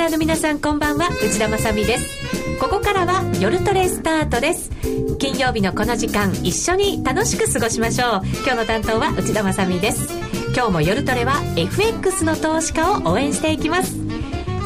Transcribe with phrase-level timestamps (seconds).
[0.00, 1.10] ナーの皆さんこんばんは。
[1.22, 2.58] 内田まさです。
[2.58, 4.70] ここからは夜トレスタートです。
[5.18, 8.22] 金曜日のこの時間一緒に楽しく過ごしましょう。
[8.42, 10.08] 今日の担当は内田まさです。
[10.54, 13.94] 今日も夜トレは FX の投資家を応援していきます。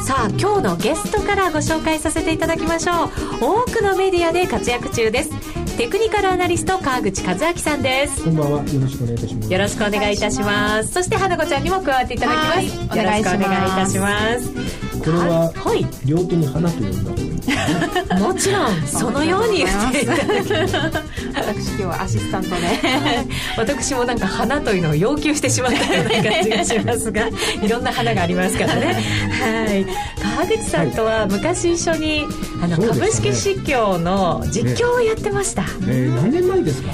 [0.07, 3.09] さあ今日のゲストからご紹介させていただきましょう。
[3.41, 5.31] 多くのメディアで活躍中です。
[5.77, 8.23] テクニカルアナリスト川口和明さんです。
[8.23, 8.59] こんばんは。
[8.61, 9.53] よろしくお願いいたします。
[9.53, 10.93] よろしくお願いいたします。
[10.93, 12.53] そして花子ちゃんにも加わっていただきま
[12.93, 12.99] す。
[12.99, 17.37] よろしくお願いいたしますこれは、はい、両手に花と呼んだ方がいいね。
[18.21, 18.87] もちろん。
[18.87, 19.59] そのように。
[19.59, 20.29] 言っていただき
[21.35, 22.57] 私今日はアシスタントで、
[23.59, 27.29] 私もなんか花というのを要求してしまったような感じがしますが
[27.63, 28.95] いろんな花がありますからね。
[28.95, 29.87] はい。
[30.23, 32.25] 川口さんとは昔一緒に、
[32.63, 36.91] あの株式市況の実況をやってました、ねえー、何年前ですか？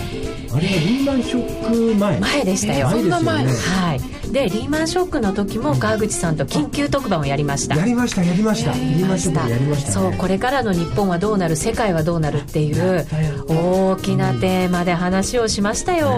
[0.52, 2.18] あれはリーマンショック前。
[2.18, 3.30] 前でしたよ、前ですよね。
[3.30, 7.76] はいでリーマンショックの時も川口さんと緊急特番をやりました。
[7.76, 8.72] やりましたやりました。
[8.72, 13.06] リーマンショックやりました、ね、そうこれからの日本はどうなる世界はどうなるっていう
[13.48, 16.08] 大きなテーマで話をしましたよ、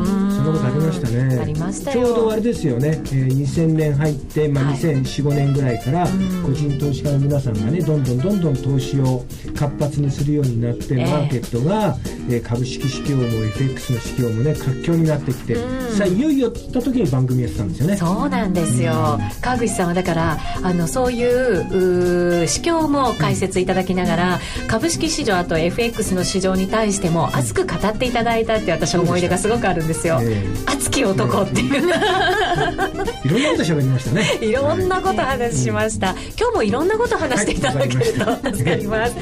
[0.00, 1.38] ね、そんなことありましたね。
[1.40, 6.06] ありましたちょうどあれですよね、えー、2000年入って、まあ、2004、はい、年ぐらいから
[6.44, 9.24] 個人投資家の皆さんがねどんどんどんどん投資を
[9.56, 11.96] 活発にするようになってマーケットが、
[12.28, 17.96] えー、株式市況も FX の市況もね活況になってきて、さあいよいよった時に番組やってたんですよね。
[17.96, 34.38] そうなんですよ、うん、川口さんはだからあのそういう市況も解説いただきながら、うん、株式市場あと FX の市場に対しても熱く語っていただいたって私思い出がすごくあるんですよ、えー、熱き男っていう、えー、いろんなこと喋りましたね。
[34.40, 39.14] いろんなこと話しました、はい、今日もいろんなこと話していただけると助かります、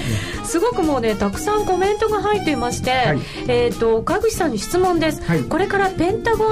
[0.44, 6.44] すごくもうねたくさんコメントが入っていまして、はい、えっ、ー、と川口さんに質問です、はい、これからペンタゴ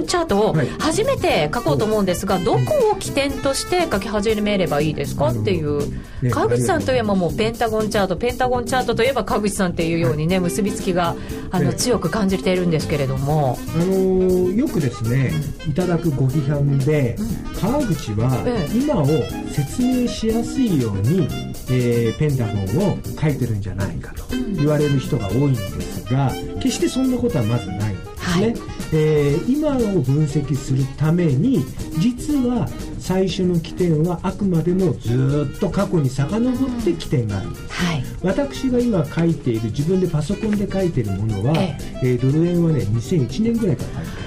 [0.00, 5.90] ンチャートを初めて書こうと思うんですが、どこを起点として書き始めればいいですかっていう、
[6.22, 11.16] ね、川口さんといえばもうペンタゴンチャートペンタゴンチャートといえば川口さんっていうようにね、結びつきが
[11.50, 15.32] あの、強く感じているんですけれども、あのー、よくですね、
[15.68, 17.16] いただくご批判で、
[17.60, 18.30] 川口は
[18.74, 19.06] 今を
[19.52, 21.28] 説明しやすいように、
[21.70, 28.46] えー、ペンタゴンを書いてるんじゃないかと言われる人が多いんですが決してそんなことはまずないんですね。
[28.46, 31.64] はいえー、今を分析するために
[31.98, 37.48] 実は最初の起点はあくまでもずっと過去に遡って起点がある。
[37.68, 42.06] はい、私が今書いている自分でパソコンで書いているものは、ええ。
[42.14, 44.26] ー、ドル円はね2001年ぐらいから書いて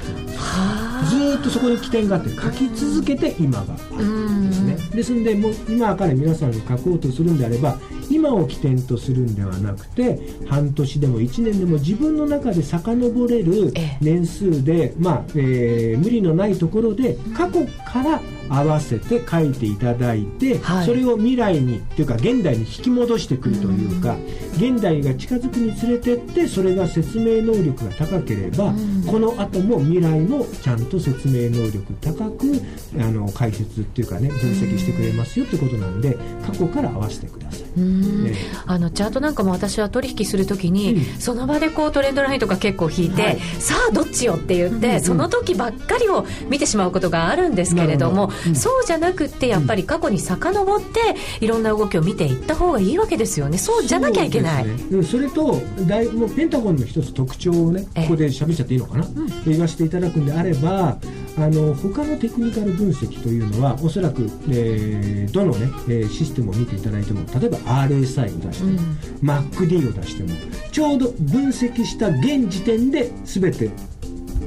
[1.10, 4.76] ずっとそこに起点があって書き続けて今があるんですね。
[4.96, 7.78] ですのでもう今から皆さんが書こうとするんであれば
[8.10, 24.18] 今を起点とするんではなくて半年でも1年でも自分の中で遡れる年数で、まあえー、無理のないところで過去から合わせて書いていただいて、はい、それを未来にっていうか現代に引き戻してくるというか、
[24.56, 28.74] 現代が近づくにつれてってそれが説明能力が高ければ、
[29.10, 32.62] この後も未来もちゃんと説明能力高く
[33.00, 37.70] あの解説っていうかね分析してくれますよってことなんで過去から合わせてください。
[38.00, 53.58] ね、あのチャートなんかも私は取引するときに、うん、その場でこうトレンドラインとか結構引いて、はい、さあどっちよって言って、うんうん、その時ばっかりを見てしまうことがあるんですけれども、うん、そうじゃなくてやっぱり過去に遡っていろんな動きを見ていった方がいいわけですよね。
[53.58, 54.66] そうじゃなきゃいけない。
[54.90, 59.06] そ,、ね、それとだいもうペンタゴンの一つ特徴をねここで喋っちゃっていいのかな、
[59.46, 60.98] 言わせていただくんであれば
[61.40, 70.30] あの他のテクニカル分析というのはおそらく、えー、どのね、えー、システムを見ていただいても例えば RSI を出しても、うん、MacD を出しても
[70.72, 73.72] ちょうど分析した現時点で全て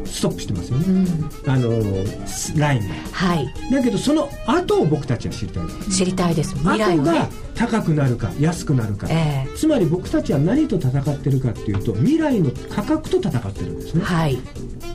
[0.04, 1.70] ストップしてますよね、うん、あの
[2.60, 5.90] ラインが、はい、だけどその後を僕たちは知りたい。
[5.90, 6.54] 知りたいです。
[6.56, 14.38] 未来が高くなるか安くなるか、えー、つまり僕たちは何と戦ってるかっていうと未来の価格と戦ってるんですね、はい、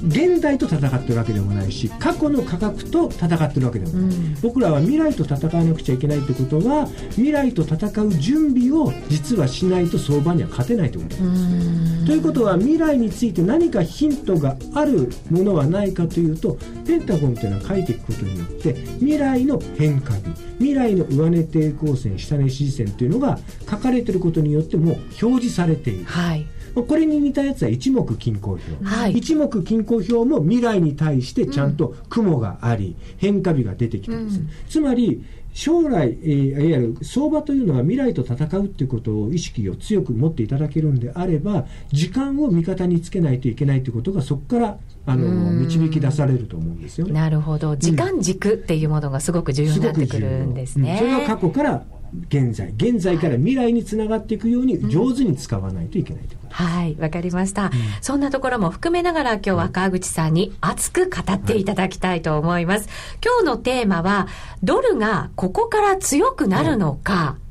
[0.06, 11.24] 現代と戦ってるわけでもないし過去の価格と戦ってるわけでもない、うん、僕らは未来と戦わなくちゃいけないってことは未来と戦う準備を実はしないと相場には勝てないということ。
[11.24, 11.88] なん。
[11.90, 20.22] ですということは未来について何かヒントがあるものはないかというとペンタゴンというのは書いていくことによって未来の変化日
[20.58, 23.40] 未来の上値抵抗線下値支持線というのが
[23.70, 26.06] 書かれていることによっても表示されている。
[26.06, 26.46] はい。
[26.76, 35.24] これに似たやつは一目均衡表、はい、一目均衡表も未来に対してちゃんと雲があり、変化日が出てきてです、うん、つまり
[35.58, 44.78] 将来、えー、いわゆる相場というのは未来と戦うっていうことを意識を強く持っていただけるんであれば時間を味方につけないといけないということがそこから
[45.08, 47.14] あの導き出されると思うんですよね。
[47.14, 47.76] なるほど。
[47.76, 50.98] 時間軸っていうものがすごく重要になってくるんですね。
[51.00, 51.86] それは過去から
[52.30, 57.72] 現在現在から未来につながっていくように上手に使わないといけないということはいわかりました、うん、
[58.02, 64.28] そんなところも含めながら今日は川口さんに熱く語っていただきたいと思います、はい、今日のテーマは
[64.64, 67.48] ドルがここから強くなるのか、はい。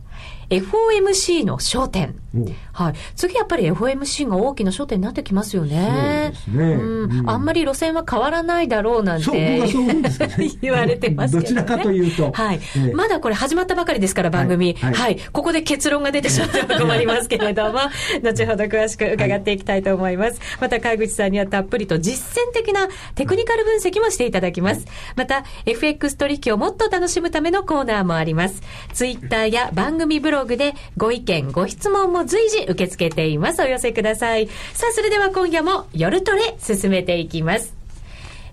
[0.49, 2.15] FOMC の焦点。
[2.73, 2.95] はい。
[3.15, 6.33] 次やっぱり FOMC が大きな焦点になってきますよね。
[6.35, 6.75] そうですね。
[6.75, 7.31] うん。
[7.31, 9.63] あんまり路線は変わらないだろうなんて。
[10.61, 12.33] 言われてますけど、ね、どちらかというと。
[12.33, 12.61] はい。
[12.95, 14.75] まだこれ始まったばかりですから、番組。
[14.75, 14.95] はい。
[14.95, 17.81] はい、ここで結論が出てしまっては困りますけれども、
[18.23, 20.41] 後ほど詳しく伺っていきたいと思います。
[20.61, 24.87] また、川口さんにはたっぷりと実践的なテクニカル分析もしていただきます。
[25.17, 28.63] また、FX 取引をもっと楽しむためのコーナーもあります。
[28.93, 33.63] ツイッターや番組ブログでご意見、ご質問も随時受け付けています。
[33.63, 34.49] お寄せください。
[34.75, 37.75] さあ、それでは今夜も夜トレ進めていきます。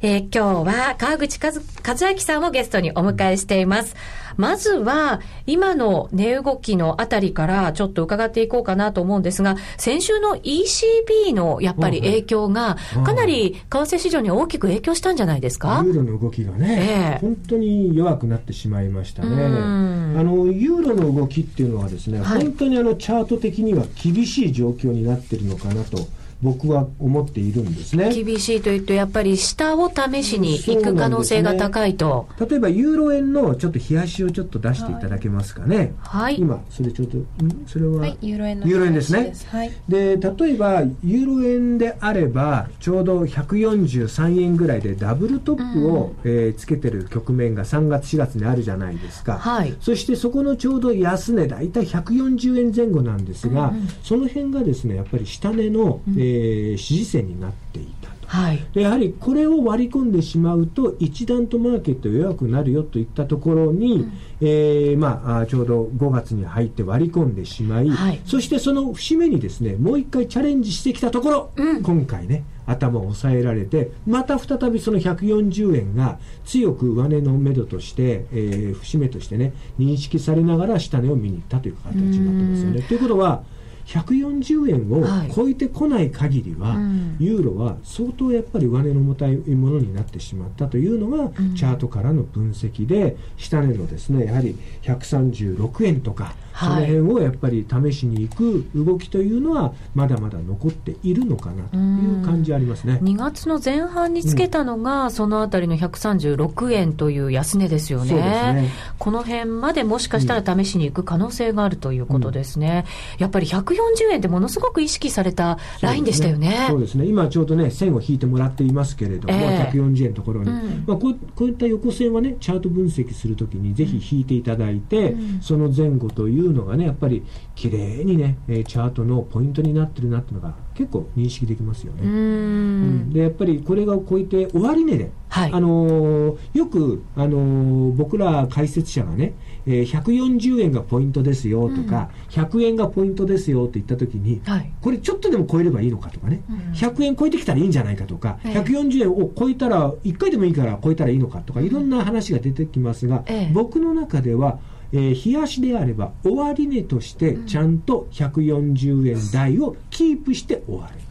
[0.02, 3.96] えー、今日は川口和和明さんをゲストにお迎えしています。
[4.38, 15.82] まずは、今の値動きのあたりからちょっと伺っていこうかなと思うんですが、先週の ECB のやっぱり影響が、かなり為替市場に大きく影響したんじゃないですか？
[15.86, 19.30] ユーロの動きがね、えー、本当に弱くなってしまいましたね。
[19.44, 25.98] あの、ユーロの動きっていうのはですね、はい、本当にあの、チャート的には厳しい状況になってるのかなと。
[26.44, 28.14] 僕は思っているんですね。
[28.14, 37.18] 厳しいというと、やっぱり下を試しに行く可能性が高いと、ね、例えばユーロ円のちょっと冷やしをちょっと出していただけますかね、はい、今、それちょっと、
[37.66, 56.33] それは、はい、ユーロ円ユーロ円ですね、はい、で例えば、ユーロ円であれば、ちょうど143円ぐらいでダブルトップを、うん、えー、つけてる局面が3月、4月にあるじゃないですか、はい、そしてそこのちょうど安値、大体140円前後なんですが、うんうん、その辺がですねやっぱり下値の、うん、えー、
[56.78, 82.82] 支持線になっていたと、はい、でやはりこれを割り込んでしまうと一段とマーケット弱くなるよといったところに、うん、えー、まあ、ちょうど5月に入って割り込んでしまい、はい、そしてその節目にですねもう一回チャレンジしてきたところ、うん、今回ね頭を抑えられてまた再びその140円が強く上値の目処として、えー、節目としてね認識されながら下値を見に行ったという形になってますよね。
[82.84, 83.44] ということは
[83.86, 86.74] 140円を超えてこない限りは、は
[87.20, 103.00] い、ユーロは相当やっぱり上値の重たいものになってしまったというのが、うん、チャートからの分析で下値のですねやはり136円とかその辺をやっぱり試しに行く動きというのはまだまだ残っているのかなという感じありますね。
[103.02, 108.70] 2月の前半につけたのが、うん、そのあたりの136円という安値ですよね、ね、
[109.00, 112.86] この辺までもしかしたら試しに行く可能性があるということですね、
[113.16, 116.68] うん、やっぱり140円ってものすごく意識されたラインでしたよね。
[116.70, 127.24] そうですね、ね、今ちょうどね線を引いてもらっていますけれども、えー、140円のところに、うん、まあ、こうこういった横線はねチャート分析するときにぜひ引いていただいて、その前後といういうのがねやっぱり
[127.56, 132.02] 綺麗にねチャートのポイントになってるなっていうのが結構認識できますよね。
[132.04, 133.14] うん。
[133.14, 139.34] でやっぱりこれが超えて終値で、はい、あのよく、あの僕ら解説者がね、
[139.66, 153.50] えー、140円がポイントですよとか、うん、100円がポイントですよって言った時に、はい、これちょっとでも超えればいいのかとかね、うん、100円超えてきたらいいんじゃないかとか、え140円を超えたら1回でもいいから超えたらいいのかとかいろんな話が出てきますが、え。
[153.54, 154.60] 僕の中では
[154.94, 161.04] えー、冷やしであれば終値としてちゃんと140円台をキープして終わる。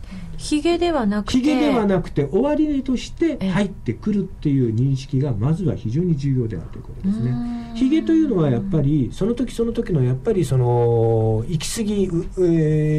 [0.42, 7.72] ヒゲではなくてヒゲではなくて終値として入ってくるっていう認識がまずは非常に重要であるということですね。
[7.76, 12.08] ヒゲというのはやっぱりその時その時のやっぱりその行き過ぎ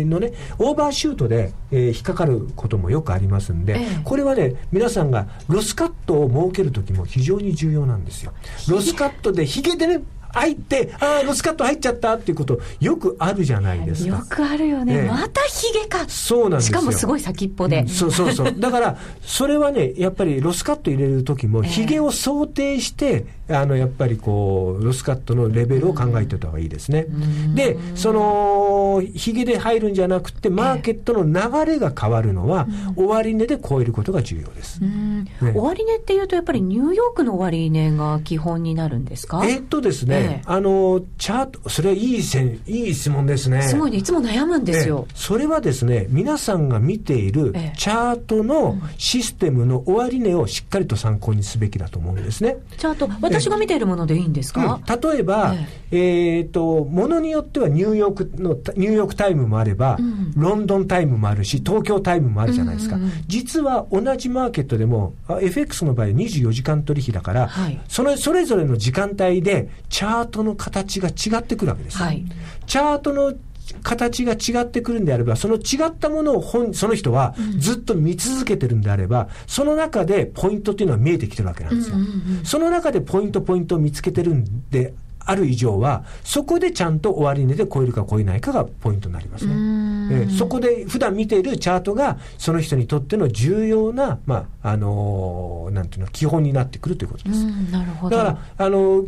[0.05, 8.31] のねオーバーシュートで、えー、引っかかることもよくありますんで、これはね皆さんがロスカットを設ける時も非常に重要なんですよ。
[8.69, 10.01] ロスカットでヒゲでね
[10.33, 14.17] 入って、ああ、ロスカット入っちゃったっていうこと、よくあるじゃないですか。
[14.17, 15.03] よくあるよね。
[15.03, 16.09] またヒゲか。
[16.09, 17.81] そうなんですしかもすごい先っぽで。
[17.81, 18.59] うん、そうそうそう。
[18.59, 27.07] だから、それはね、やっぱりロスカット入れる時も、 ヒゲを想定して、あの、やっぱりこう、ロスカットのレベルを考えておいた方がいいですね。
[27.55, 34.79] で、その、ヒゲで入るんじゃなくて、マーケットの流れが変わるのは、終値で超えることが重要です。
[34.81, 39.43] ね、終値っていうと、やっぱりニューヨークの終値が基本になるんですか？
[39.45, 43.61] えっとですね、あのチャートそれはいいせんいい質問ですね。
[43.63, 45.07] すごいねいつも悩むんですよ。
[45.13, 52.57] それはですね皆さんが見ているチャートのシステムの終値をしっかりと参考にすべきだと思うんですね。
[52.77, 53.07] チャート
[53.41, 55.53] 私私が見ているものでいいんですか、うん、例えば、
[55.91, 62.95] えー、えー、と、ものによってはニューヨークの、ニューヨークタイムもあれば、うん、ロンドンタイムもあるし、東京タイムもあるじゃないですか。
[62.95, 71.97] うんうんうん、実は同じマーケットでも、FX の場合24時間取引だから、はい、そのそれぞれの時間帯で、チャートの形が違ってくるわけです。
[71.97, 72.23] はい、
[72.65, 73.33] チャートの
[73.81, 81.95] 形が違ってくるんであれば、その違ったものを本、その人はずっと見続けてるんであれば、うん、その中でポイントっていうのは見えてきてるわけなんですよ。
[82.43, 84.93] その中でポイントポイントを見つけてるんで
[85.25, 90.27] ある以上は、そこでちゃんと終値で超えるか超えないかがポイントになりますね。
[90.27, 97.45] えそこで普段見ているチャートが、その人にとっての重要な、まあ、あのー、なんていうの、基本になってくるということです。
[97.71, 98.17] なるほど。
[98.17, 99.07] だから、あのー、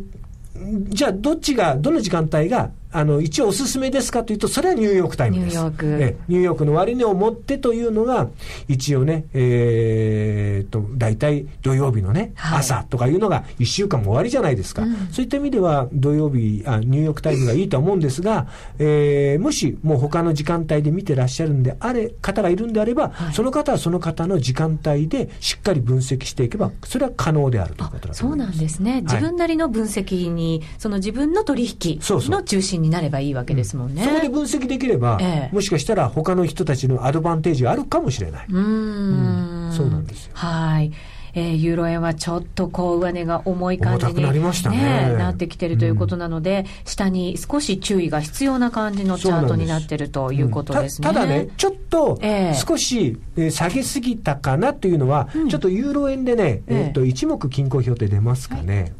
[0.89, 5.57] じゃあ、どっちが、どの時間帯があの、一応おすすめですかというと、それはニューヨークタイムです。
[5.57, 5.85] ニューヨーク。
[6.01, 8.29] えニューヨークの割値を持ってというのが、
[8.67, 14.83] 一応ね、えー、と、大体土曜日のね、はい、朝とかいうのが1週間も終わりじゃないですか。
[14.83, 18.47] うん、そういった意味では、土曜日あ、ニューヨークタイムがいいと思うんですが、
[18.79, 28.49] えー、もしもう他の時間帯で見てらっしゃるんであれ、方がいるんであれば、はい、その方はその方の時間帯でしっかり分析していけば、それは可能であるということだと思います。
[28.49, 29.01] そうなんですね。
[29.01, 38.45] 自分なりの分析に、その自分の取引の中心になればいいわけですもんね、そこで分析できれば、ええ、もしかしたら他の人たちのアドバンテージがあるかもしれない。
[38.49, 40.31] うんうん、そうなんですよ。
[40.35, 40.91] はい。
[41.35, 44.77] えー、ユーロ円はちょっとこう上値が重い感じになりましたね、
[45.09, 51.07] ね、なってきてるということなので、うん、下に少し注意が必要な感じのチャートになってるということですね。
[51.07, 52.17] たただね、ちょっと
[52.53, 58.81] 少し、えー、下げすぎたかなというのは、うん、ちょっとユーロ円でね、えー、っと一目均衡表って出ますかね。
[58.81, 58.91] はい、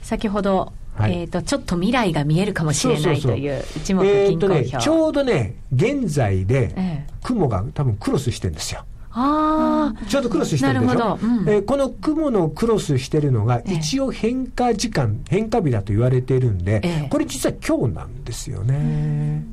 [0.00, 4.58] 先ほどはい、えっ、と、ちょっと未来が見えるかもしれないという一目均衡表。
[4.58, 8.84] えー、ね、ちょうどね、現在で、雲が多分クロスしてるんですよ。
[9.10, 10.06] ああ。
[10.06, 11.18] ちょうどクロスしてるでしょ。
[11.22, 19.44] うん、えー、この雲のクロスしてるのが、一応変化時間、変化日だと言われているんで、えー、これ実は今日なんですよね。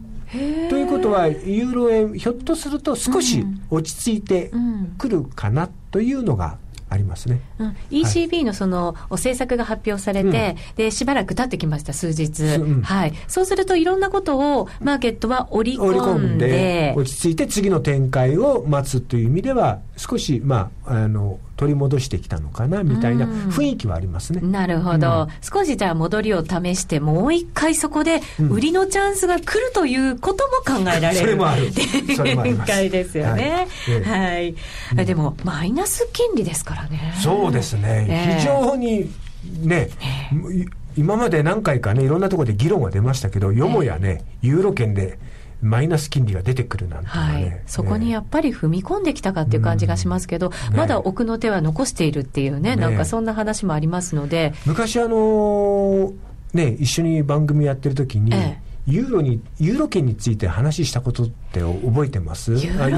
[0.70, 4.52] ということは、ユーロ円、ひょっとすると少し落ち着いて
[4.98, 6.58] くるかなというのが、
[6.96, 24.42] ありますね、うん、ECB のその政策が発表されて、うん、でしばらく経ってきました、数日、うん、はい、そうするといろんなことをマーケットは織り込んで落ち着いて次の展開を待つという意味では、少し、まあ、あの取り戻してきたのかなみたいな雰囲気はありますね。
[24.42, 31.72] なるほど、うん、少しじゃあ戻りを試して、もう一回そこで売りのチャンスが来るということも考えられる、それもある。
[31.74, 33.68] 展開ですよね。
[34.04, 34.34] はい。
[34.36, 34.56] はい、
[34.98, 37.14] うん、でも、マイナス金利ですからね。
[37.22, 38.06] そうですね。
[38.10, 39.12] えー、非常に
[39.62, 39.90] ね、
[40.32, 45.20] えー、今まで何回かね、いろんなところで議論が出ましたけど、よもやね、ユーロ圏で、
[45.62, 50.74] マイナス金利が出てくるなんて、ね、はい、そこにやっぱり踏み込んできたかっていう感じがしますけど、うん。
[50.74, 54.54] ね、まだ奥の手は残しているっていうね、ねなんかそんな話もありますので。
[54.66, 56.14] 昔あのー、
[56.54, 58.66] ね、一緒に番組やってる時に、ええ。
[58.88, 62.54] ユーロに、ユーロ圏について話したことって覚えてます？
[62.54, 62.90] あそれは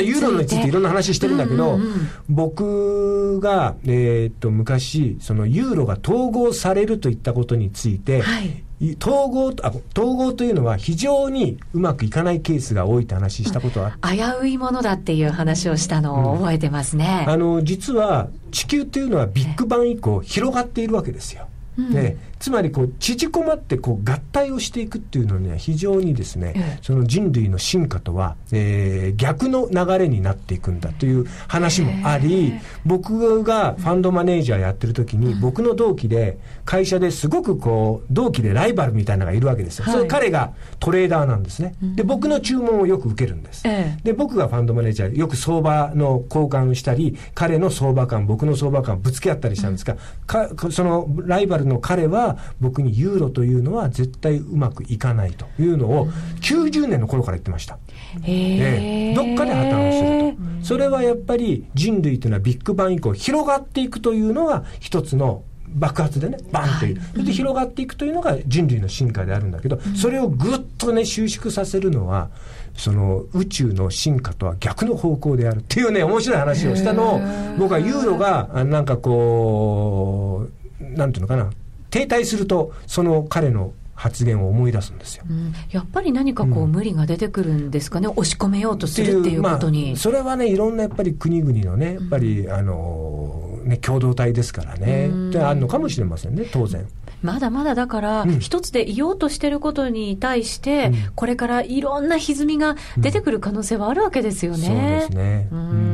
[0.00, 8.64] ユーロについていろんな話してるんだけど、うんうんうん、僕が、えー、っと、昔、そのユーロが統合されるといったことについて、はい、
[9.00, 32.52] 統合あ統合というのは非常にうまくいかないケースが多いって話したことは、うん、危ういものだっていう話をしたのを覚えてますね、うん、あの実は地球というのはビッグバン以降広がっているわけですよ、でつまりこう縮こまってこう合体をしていくっていうのには非常にですね、その人類の進化とは、えー、逆の流れになっていくんだという話もあり
[32.84, 41.74] 僕がファンドマネージャーやってる時に、僕の同期で会社ですごくこう同期でライバルみたいなのがいるわけですよ、はい、それ彼がトレーダーなんですね。
[41.94, 43.62] で僕の注文をよく受けるんです、
[44.04, 52.25] で僕がファンドマネージャーよく相場の交換をしたり彼の相場感僕の相場感をぶつけ合ったりしたんですが、かそのライバルの彼は
[52.60, 56.08] 僕にユーロというのは絶対うまくいかないというのを
[56.40, 57.78] 90年の頃から言ってました。
[58.24, 60.66] えー、どっかで破綻をすると。
[60.66, 67.00] それはやっぱり人類というのはビッグバン以降広がっていくというのが一つの爆発でね、バンという。
[67.12, 72.30] それで広がっていくというのが人類の進化であるんだけど、それをぐっとね、収縮させるのは、
[72.76, 77.20] その宇宙の進化とは逆の方向であるっていうね、面白い話をしたのを、
[77.58, 80.46] 僕はユーロが、なんかこ
[80.80, 81.50] う、なんていうのかな、
[81.96, 96.86] 停滞すると、その彼の発言を思い出すんですよ、うん、やっぱり何かこう、無理が出てくるんですかね、押し込めようとするっていうことに、まあ、それはね、いろんなやっぱり国々のね、やっぱり、あのね、共同体ですからね、ってあるのかもしれませんね、当然。
[97.22, 104.66] まだまだだから、うん、一つでいようとしてることに対して、うん、これからいろんな歪みが出てくる可能性はあるわけですよね。
[104.66, 105.48] そうですね。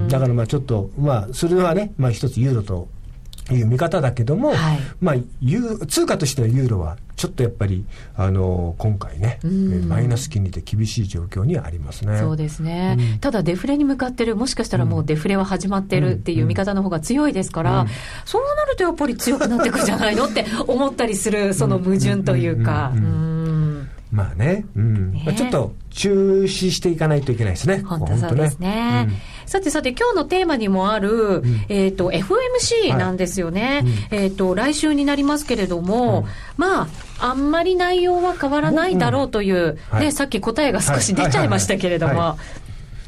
[0.08, 2.88] だからまあちょっと、まあ、それはね、まあ一つユーロと
[3.50, 7.84] いう見方だけども、はい、まあ、通貨としてのユーロは、ちょっとやっぱり、
[8.16, 9.38] あの今回ね、
[9.88, 12.18] マイナス金利で厳しい状況にありますね。
[12.18, 17.86] そうですね、うん、ただデフレに向かってる、もしかしたらもうデフレは始まってるっていう見方の方が強いですから、うん。
[17.86, 17.92] うん、
[18.24, 22.92] そうなるとやっぱり強くなっていくんじゃないのって思ったりする、その矛盾というか。
[24.12, 27.82] まあね、うん、ねまあ、ちょっと注視していかないといけないですね。
[27.84, 29.08] 本当そうですね。
[29.52, 33.62] さてさて、今日のテーマにもある、うん、えっ、ー、と、FMC なんですよね。
[33.62, 33.88] はいうん、
[34.24, 42.38] えっ、ー、と、来週になりますけれども、まあ、あんまり内容は変わらないだろうという、はい、ね、さっき答えが少し出ちゃいましたけれども、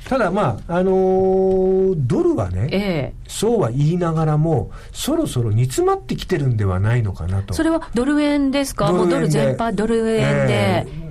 [0.06, 7.54] ただまあ、あのー、ドルはね、ええ、そうは言いながらも、そろそろ煮詰まってきてるんではないのかなと。
[7.54, 8.92] それはドル円ですか？
[8.92, 10.52] ドル全般、ドル円で。
[10.52, 11.03] えー、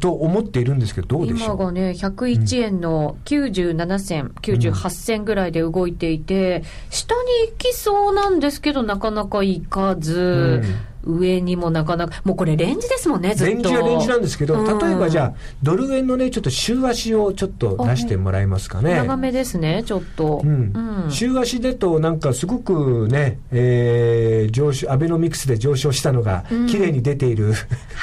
[0.00, 1.56] と思っているんですけど、どうでしょう？
[1.56, 10.62] 今がね、101円の97銭、うん、98銭ぐらいで動いていて、下に行きそうなんですけど、なかなか行かず。
[10.62, 13.52] うん上にもなかなか、もうこれ、レンジですもんね、ずっと。
[13.52, 18.94] レンジはレンジなんですけど、例えばじゃあ、ドル円のね、ちょっと週足をちょっと出してもらえますかね。
[18.96, 20.42] 長めですね、ちょっと。
[20.44, 21.04] うん。
[21.04, 27.54] うん、週足でと、なんかすごくね、えー、上昇、アベノミクスで上昇したのが、綺麗に出ている、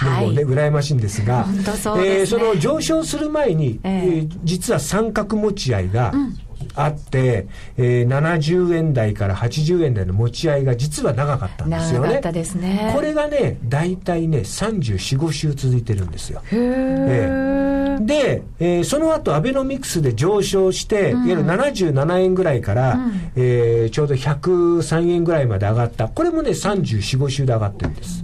[0.02, 1.46] のもね、羨ましいんですが、
[1.82, 6.38] そね、えー、その上昇する前に、えー、実は三角持ち合いが、うん
[6.76, 12.08] あって、えー、70円台から80円台の持ち合いが実は長かったんですよね。
[12.08, 12.92] 長かったですね。
[12.96, 16.42] これがね、大体ね、34、5週続いてるんですよ。
[16.52, 26.08] へえー、で、えー、その後アベノミクスで上昇して、うん、いわゆる77円ぐらいから、うん、えー、ちょうど103円ぐらいまで上がった。
[26.08, 28.24] これもね、34、5週で上がってるんです。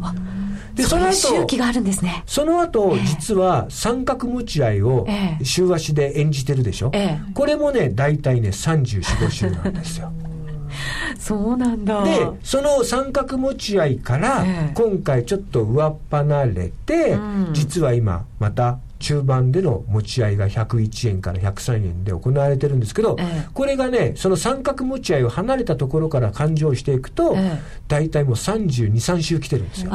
[0.80, 2.24] で、その後、周期があるんですね。
[2.26, 5.06] その後、実は三角持ち合いを
[5.44, 6.92] 週足で演じてるでしょ？
[6.94, 10.12] えこれもね、大体ね、34、5週なんですよ。
[11.20, 12.04] そうなんだ。
[12.04, 17.18] で、その三角持ち合いから、今回ちょっと上っ離れて、
[17.54, 29.92] 実は今、また中盤での持ち合いが101円から103円で行われてるんですけど、えこれがね、その三角持ち合いを離れたところから勘定していくと、え大体もう32、3週来てるんですよ。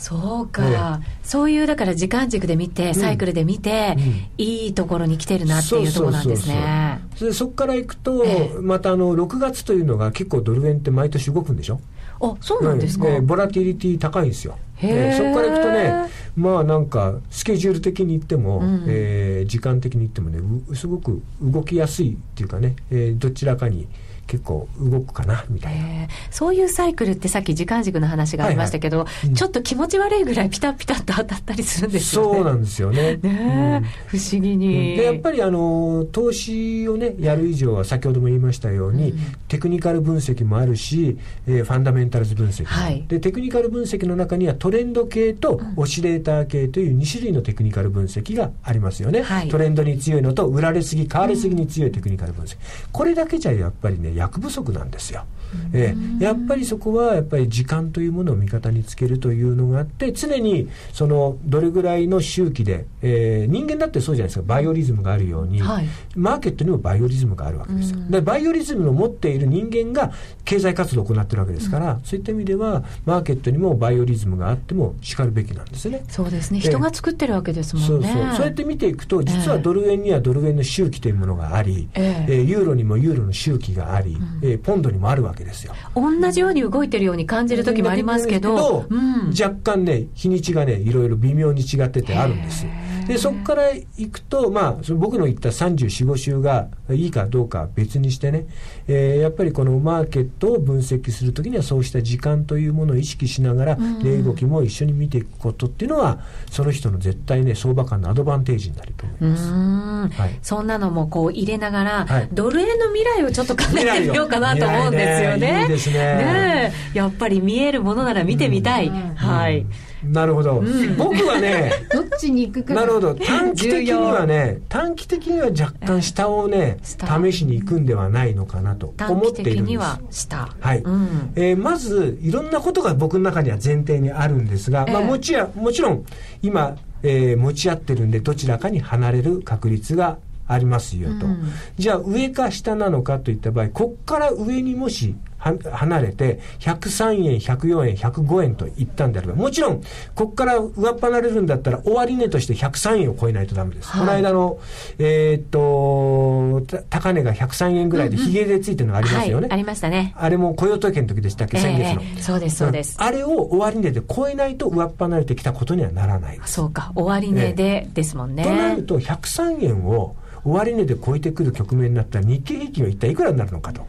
[0.00, 7.00] そうか、ね、そういうだから時間軸で見て、サイクルで見て、うん、いいところに来てるなっていうところなんですね。
[7.32, 11.80] そこからいくと、ええ、またあの6月というのが結構ドル円って毎年動くんでしょ？
[12.22, 14.58] あそうなんですか、ね、ボラティリティ高いんですよ。
[14.82, 20.40] えー、そこからいくとね、まあなんか、スケジュール的に言っても、うん、えー、時間的に言ってもね、
[20.74, 23.86] すごく動きやすいっていうかね、えー、どちらかに
[24.30, 29.28] 結構動くかなみたいな、えー、そういうサイクルってさっき時間軸の話がありましたけど、はいはい。
[29.30, 32.34] うん、ちょっと気持ち悪いぐらいピタピタと当たったりするんですよね。
[32.36, 33.16] そうなんですよね。
[33.16, 52.56] ね、うん、不思議に、でやっぱりあの投資をねやる以上は先ほども言いましたように、うん、テクニカル分析もあるし、えー、ファンダメンタルズ分析、はい、でテクニカル分析の中にはトレンド系とオシレーター系という2種類のテクニカル分析がありますよね、はい、トレンドに強いのと売られすぎ買われすぎに強いテクニカル分析、
[52.92, 55.24] これだけじゃやっぱりね役不足なんですよ。
[55.72, 64.44] えー、やっぱりそこはやっぱり時間というものを味方につけるというのがあって常にそのどれぐらいの周期で、えー、人間だってそうじゃないですか。
[64.46, 65.86] バイオリズムがあるように、はい、
[66.16, 67.98] マーケットにもバイオリズムがあるわけですよ。
[68.08, 70.12] でバイオリズムの持っている人間が
[70.44, 76.04] 経済活動を行ってるわけですから、うん、そういった意味ではマーケットにもバイオリズムがあってもしかるべきなんですね。
[76.08, 76.60] そうですね。
[76.60, 77.88] 人が作ってるわけですもんね。
[77.88, 78.36] そうそう。
[78.36, 85.74] そうやって見ていくと実はドル円にはドル円の周期というものがあり、えー、えー、ユーロにもユーロの周期があり、うん、えー、ポンドにもあるわけですよ。
[85.94, 92.66] 同じように動いてるように感じる時もありますけど、うん、若干ね日にちがねいろいろ微妙に違っててあるんです。
[93.10, 98.46] でそこからいくと、まあ、その僕の言った34、5週がいいかどうか別にしてね、
[98.86, 106.20] えー、やっぱりこのマーケットを分析するときにはそうした時間というものを意識しながら、値動きも一緒に見ていくことっていうのは
[106.52, 115.66] その人の絶対ね相場感のアドバンテージになると思います、はい、そんなのもこう入れながら、はい、ドル円の未来をちょっと考えてみようかなと思うんですよね。
[115.68, 115.76] ね。
[115.78, 116.72] ね。
[116.94, 118.88] やっぱり見えるものなら見てみたい。
[118.88, 119.66] はい。
[120.04, 123.14] なるほど、うん、僕はね どっちに行くかなるほど。
[123.14, 129.78] 短期的にはね短期的には若干下をね、試しに行くんではないのかなと思っているんで
[130.10, 130.22] す。
[130.22, 130.48] 下。
[130.58, 136.04] はい、うん、えー、まずいろんなことが僕の中には前提にあるんですが、えー、まあ、もちやもちろん
[136.42, 149.80] 今、えー、持ち合ってるんでどちらかに離れる確率がありますよと、うん、じゃあ上か下なのかといった場合こっから上にもし離れて103円104円105円といったんであればもちろん
[150.14, 154.60] ここから上っ離れるんだったら終値として103円を超えないとダメです、はい、この間の、
[154.98, 160.14] えー、っと高値が103円ぐらいでひげでついてるのがありますよね、うんうんはい、ありましたね。
[160.16, 166.40] あれも雇用統計の時でしたっけ、先月の、えー、そうですそうです、あれを終値で超えないと上っ離れてきたことにはならない。
[166.44, 166.92] そうか。
[166.94, 168.44] 終値で、ですもんね。
[168.44, 173.86] となると103円を終値で超えてくる局面になったら日経平均は一体いくらになるのかと。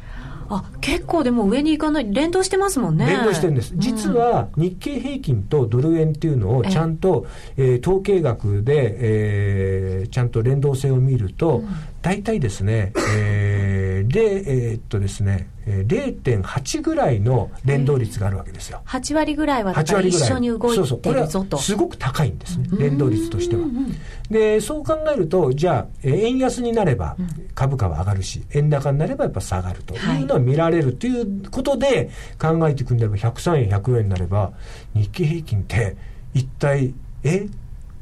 [0.54, 3.06] あ結構でも上に行かない連動してますもんね。
[3.06, 7.26] 連動してるんです、実は日経平均とドル円っていうのをちゃんと、
[7.58, 11.68] えー、統計学で、えー、ちゃんと連動性を見ると、うん、
[12.02, 18.82] 大体ですね、えー、でえー、っとですね0.8ぐらいの連動率があるわけですよ。
[18.86, 20.76] 8割ぐらいはだから一緒に動いてるぞと。
[20.76, 21.02] そうそう。
[21.02, 23.64] これはすごく高いんですね、連動率としては。
[24.30, 27.16] で、そう考えると、じゃあ、円安になれば
[27.54, 32.10] 株価は上がるし、円高になればやっぱ下がるというのは見られるということで
[32.40, 34.54] 考えていくんであれば、103円、100円になれば、
[34.96, 35.96] 日経平均って
[36.34, 37.48] 一体、え？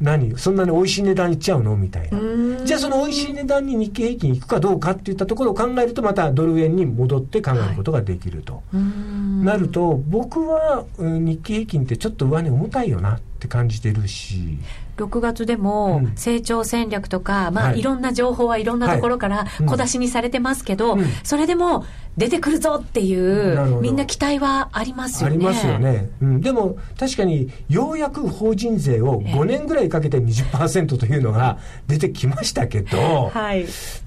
[0.02, 1.76] 何そんなに美味しい値段いっちゃうの？
[1.76, 2.20] みたいな。
[2.66, 8.54] じゃあその美味しい値段に日経平均いくかどうかっていったところを考えるとまたドル円に戻って考えることができると。
[8.54, 14.58] はい、なると僕は日経平均ってちょっと上値重たいよなって感じてるし。
[15.00, 21.86] 6月でも成長戦略とか、うん、まあ、はい、いろんな情報はいろんなところから小出しにされてますけど、はいうん、それでも
[22.18, 25.36] 出てくるぞっていう、みんな期待はありますよね。
[25.36, 26.10] ありますよね。
[26.22, 31.58] うん、でも確かにようやく法人税を5年ぐらいかけて20%というのが
[31.88, 33.66] 出てきましたけど、はい、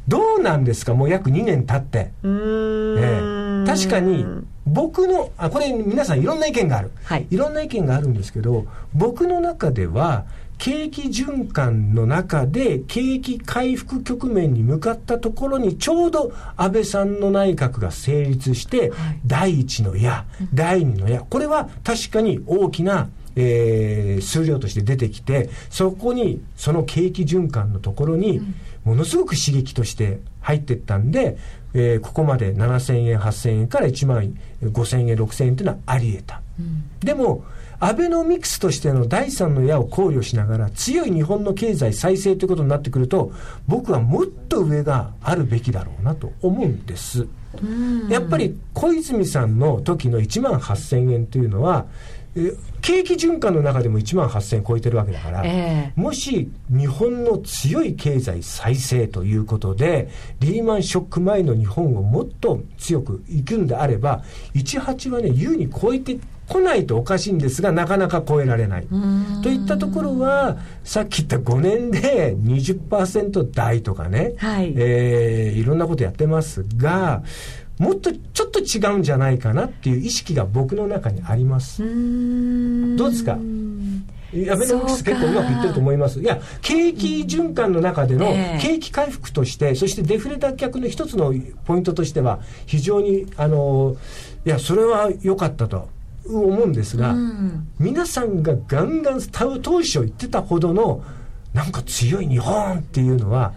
[0.08, 0.92] どうなんですか？
[0.92, 2.12] もう約2年経って。
[2.22, 3.42] うん、え。
[3.66, 4.26] 確かに
[4.66, 10.24] 僕のあこれ皆さんいろんな意見がある、はい、いろんな意見があるんですけど僕の中では
[10.62, 21.22] 景気循環の中で景気回復局面に向かったところにちょうど安倍さんの内閣が成立して、はい、第一の矢、第二の矢。
[21.22, 28.42] これは確かに大きなえー、数量として出てきてそこにその景気循環のところに
[28.84, 31.38] ものすごく刺激として入っていったんで、
[31.72, 37.42] えー、ここまで7000円8000円から1万5000円6000円というのはあり得た、うん、でも
[37.82, 43.32] アベノミクスとしての第三の矢を考慮しながら強い日本の経済再生ということになってくると
[43.66, 47.26] 僕はもっと上があるべきだろうなと思うんです。
[48.08, 51.86] やっぱり小泉さんの時の1万8000円というのは
[52.80, 60.08] 景気循環の中でも1万8000円超えてるわけだから、えー、もし日本の強い経済再生ということで
[60.40, 64.22] リーマンショック前の日本をもっと強くいくんであれば
[64.54, 66.18] 18はね優に超えて
[66.52, 68.86] 来ないとおかしいんですがなかなか超えられない。
[69.42, 74.72] といったところはさっき言った5年で20%台とかね、はい。
[74.76, 77.22] えー、いろんなことやってますが
[77.78, 81.82] もっとちょっと違うんじゃないかなっていう意識が僕の中にあります。
[82.96, 83.32] どうですか？
[83.32, 83.36] ア
[84.34, 86.20] ベノミクス結構うまくいってると思います。
[86.20, 88.26] いや、景気循環の中での
[88.60, 91.34] 景気回復として、そしてデフレ脱却の一つの
[91.66, 93.94] ポイントとしては、非常に、あの、
[94.46, 95.88] いや、それは良かったと。
[96.40, 99.20] 思うんですが、うん、皆さんがガンガン
[99.62, 101.02] 当初言ってたほどの
[101.52, 103.52] なんか強い日本っていうのは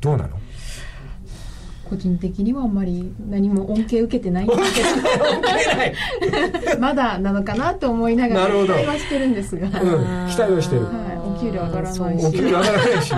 [0.00, 0.38] どうなの、
[1.88, 4.44] 個人的にはあんまり何も恩恵受けてない。
[4.44, 4.82] んですけ
[6.74, 9.72] ど まだなのかなと思いながら期待はしてるんですが、うん、
[10.28, 10.90] 期待はしてる、は
[11.40, 12.26] 給料上がらないし。
[12.26, 13.12] お給料上がらないし、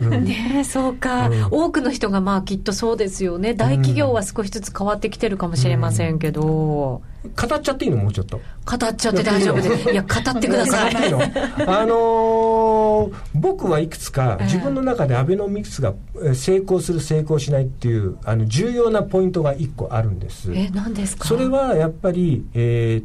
[0.00, 3.54] うん、ねそうか、うん、多くの人がまあきっとそうですよね。
[3.54, 7.02] 大企業は少しずつ変わってきてるかもしれませんけど、語
[7.54, 8.40] っちゃっていいのもうちょっと。
[8.64, 9.76] 語っちゃって大丈夫で。
[9.78, 10.94] すいや語ってください。
[10.94, 15.94] あのー、僕はいくつか自分の中でアベノミクスが
[16.34, 20.52] 成功する成功しないっていうあの重要なポイントが一個あるんです。
[20.54, 21.26] え何ですか？
[21.26, 23.02] それはやっぱりえ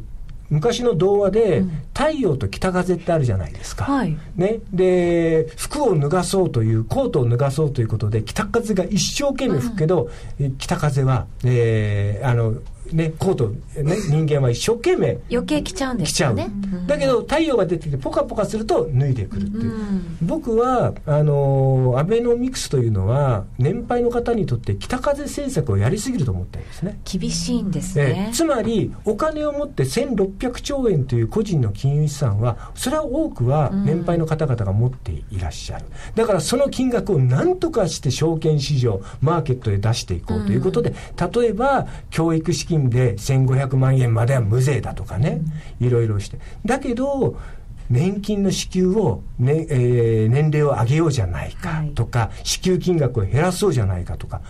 [0.50, 3.84] 昔の童話で、太陽と北風ってあるじゃないですか。
[3.84, 4.60] はい、ね。
[4.72, 12.54] で、服を脱がそうという、コートを脱がそうということで、北風が一生懸命吹くけど、うん、北風は、えー、あの、
[12.92, 16.48] ね、コート、ね、人間は一生懸命余計着ちゃうんですよね
[16.86, 27.00] だけど太陽が出てきてポカポカすると脱いでくるっていう、うん、僕はあのアベノミクスというのは年配の方にとって北風政策をやりすぎると思ってるんですね。
[27.04, 45.40] 厳しいんですね、つまりお金を持って1600兆円という個人の金融資産はそれは多くは年配の方々が持っていらっしゃる、うん、だからその金額を何とかして証券市場マーケットで出していこうということで、うん、例えば教育資金金で1500万円までは無税だとかね、
[45.80, 46.38] いろいろして。
[46.64, 47.36] だけど、
[47.88, 54.42] 年金の支給を、ねえー、年齢を上げようじゃないかとか、はい、支給金額を減らそうじゃないかとか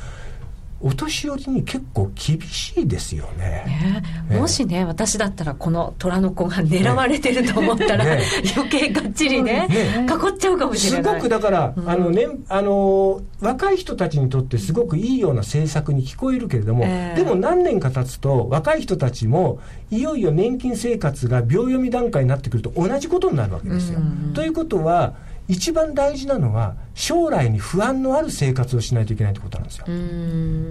[0.81, 4.03] お年寄りに結構厳しいですよね。
[4.29, 8.23] ね、もしね私だったらこの虎の子が狙われてると思ったら、ね、
[8.55, 11.15] 余計がっちりね囲っちゃうかもしれない。
[11.15, 19.61] すごくだから、うん、あのねあの若い人たちにとってすごくいいような政策に聞こえるけれども、えー、でも何年か経つと若い人たちも
[19.91, 24.01] いよいよ年金生活が秒読み段階になってくると同じことになるわけですよ。
[24.01, 25.15] うん、ということは
[25.49, 29.87] 一番大事なのは将来に不安のある生活をしないといけないってことなんですよ。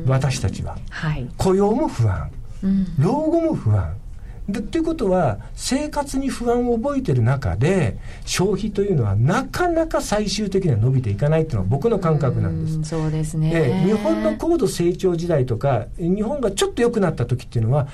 [0.08, 2.30] 私たちは、はい、雇用も不安、
[2.64, 3.96] うん、老後も不安
[4.48, 12.80] でということは生活に不安を覚えてる中で消費というのはなかなか最終的には伸びていかないっていうのは僕の感覚なんです。
[12.80, 17.88] うそうですね、日本の高度成長時代とか日本がちょっと良くなった時っていうのは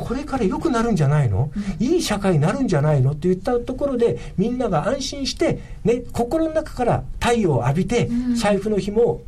[0.00, 3.12] これから良くなるんじゃないの、うん、いい社会になるんじゃないの？
[3.12, 9.22] って言ったところでみんなが安心して、ね、心の中から太陽を浴びて、財布の紐を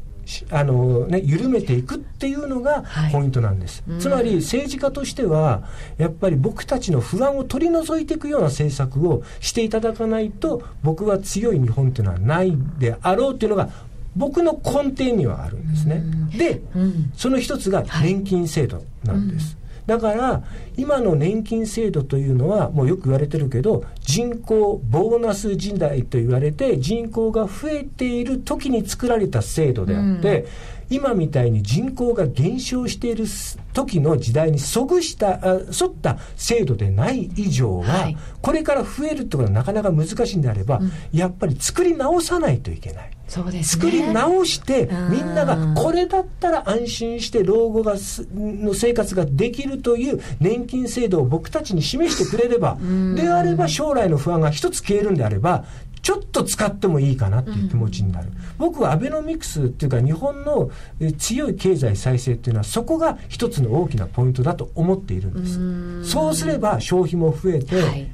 [0.50, 5.62] あのね、緩めていくっていうのがポイントなんです、はい、つまり政治家としては
[5.96, 13.70] やっぱり僕たちの不安を取り除いていくような政策をしていただかないと僕は強い日本っていうのはないであろうっていうのが
[14.16, 16.02] 僕の根底にはあるんですね。
[16.36, 19.46] で、うん、その一つが年金制度なんです。
[19.46, 20.42] はいうんだから
[20.76, 30.48] 今の年金制度というのはもうよく言われてるけど人口ボーナス時代と言われて人口が増えている時に作られた制度であって、うん、
[30.90, 33.26] 今みたいに人口が減少している
[33.72, 43.10] 時の時代に即したあ沿った制度でない以上は、はい、これから増えるってことはなかなか難しいんであれば、うん、やっぱり作り直さないといけない。
[43.28, 47.94] そうです、ね、作り直してみんながこれだったら安心して老後が
[48.34, 52.78] の生活ができるという年金制度を僕たちに示してくれれば
[53.14, 55.66] であれば将来の不安が一つ消えるんであれば
[56.08, 60.70] ちょっと使ってもいいかなっていう気持ちになる、僕はアベノミクスっていうか日本の
[61.18, 66.10] 強い経済再生っていうのはそこが一つの大きなポイントだと思っているんです。
[66.10, 68.08] そうすれば消費も増えて、はい。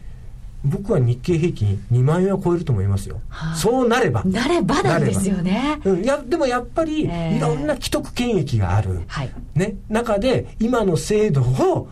[0.65, 3.21] 僕は日経平均2万円は超えると思いますよ。
[3.29, 4.25] はあ、そうなれば。
[4.25, 5.79] なればなんですよね。
[5.85, 7.07] うん、いや、でもやっぱり、い
[7.39, 9.03] ろんな既得権益がある。
[9.07, 11.89] はい、ね、中で、今の制度を、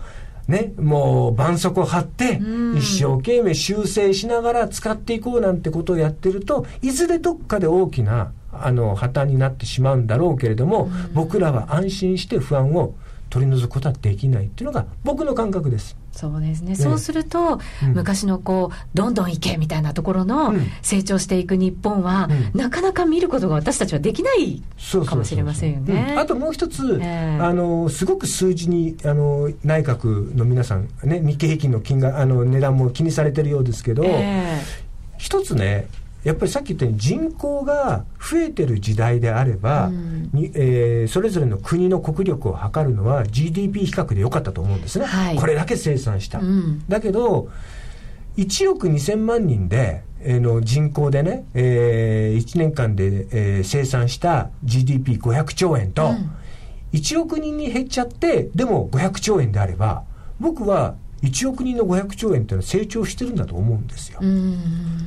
[0.48, 2.40] ね、もう絆創を張って、
[2.76, 12.94] 一生懸命修正しながら使っていこうなんてことをやってると、いずれどっかで大きな、あの、破綻になってしまうんだろうけれども、僕らは安心して不安を
[13.30, 15.96] 取り除くことはできないっていうのが僕の感覚です。
[16.12, 24.62] そうですね、ね、そうすると、うん、昔のこうどんどん行けみたいなところの成長していく日本は、うん、なかなか見ることが私たちはできない
[25.06, 26.14] かもしれませんよね。
[26.18, 35.88] あともう一つ、えー、あのすごく数字にあの内閣の皆さん、ね、日経平均の金額あの値段も気にされてるようですけど、えー、一つね
[36.24, 47.48] やっぱりさっき言ったように人口が増えてる時代であれば、うん、にえー、それぞれの国の国力を測るのは GDP 比較でよかったと思うんですね、はい、これだけ生産した、うん、だけど
[48.36, 56.30] 1億2000万人で、えー、の人口でね、えー、1年間で、えー、生産した GDP500 兆円と、うん、
[56.92, 60.04] 1億人に減っちゃってでも500兆円であれば
[60.38, 64.20] 僕は1億人の500兆円っていうのは成長してるんだと思うんですよ。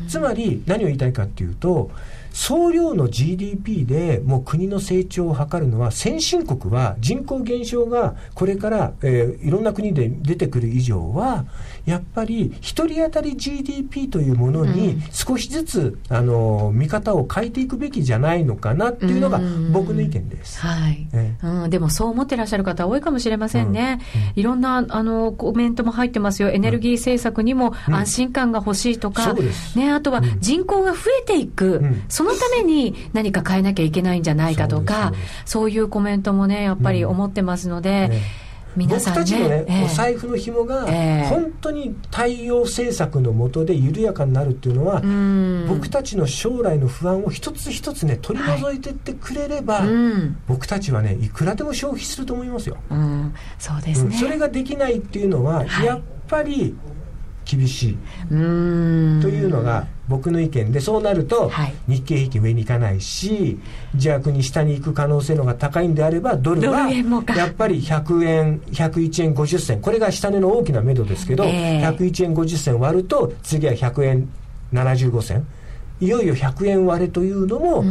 [0.08, 1.92] つまり何を言いたいかっていうと
[2.32, 11.46] 総量の GDP でもう国の成長を図るのは先進国は人口減少がこれから、えー、いろんな国で出てくる以上は
[11.86, 19.40] やっぱり1人当たり GDP というものに少しずつ、うん、あの見方を変えていくべきじゃないのかなっていうのが
[19.72, 20.60] 僕の意見です。
[20.60, 24.00] はい、えー、うん、でもそう思ってらっしゃる方多いかもしれませんね。
[24.36, 26.50] いろんなあのコメントも入ってますよ。
[26.50, 29.36] エネルギー政策にも安心感が欲しいとか、
[29.76, 35.14] ね、あとは人口が増えていく、そのために何か変えなきゃいけないんじゃないかとか、
[35.46, 38.12] そういうコメントもね、やっぱり思ってますので、
[38.76, 39.74] 皆さん、ね、僕たちのね、え。
[39.84, 40.86] ー、お財布の紐が、
[41.30, 45.02] 本当に太陽政策のもとで緩やかになるっていうのは、
[45.68, 49.90] 僕たちの将来の不安を一つ一つね取り除いていってくれれば、はい、
[50.48, 52.78] 僕たちはねいくらでも消費すると思いますよ。
[52.90, 56.76] うん、そうですね、それができないっていうのは、はい、やっぱり
[57.46, 57.98] 厳しい。
[58.28, 61.52] というのが僕の意見でそうなると
[61.88, 63.60] 日経平均上に行かないし
[63.96, 69.82] 逆に下に行く可能性の方が高いんであればドルはやっぱり100円101円50銭。
[69.82, 74.30] これが下値の大きな目処ですけど、えー、101円50銭割ると次は100円
[74.74, 75.48] 75銭。
[76.02, 77.84] いよいよ100円割れというのも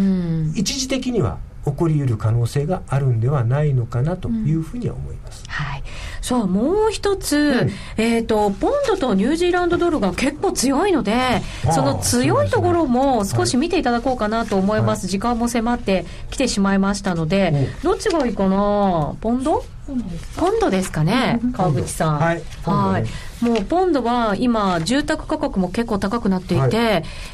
[0.54, 5.44] 一時的には起こり得る可能性があるんではないのかなというふうには思います。
[5.44, 5.82] うん、はい。
[6.20, 7.70] そうもう一つ、うん、
[8.02, 11.42] えっ、とポンドとニュージーランドドルが結構強いので
[11.74, 19.14] その強いところも少し見ていただこうかなと思います、はい、時間も迫ってきてしまいましたので、どっちがいいかな？
[19.20, 19.64] ポンド？
[20.36, 21.04] ポンドですか？
[21.04, 22.18] ね、川口さん。
[22.18, 22.42] はい。
[22.64, 23.04] はい。
[23.44, 26.70] もうポンドは今、住宅価格も結構高くなっていて、はい、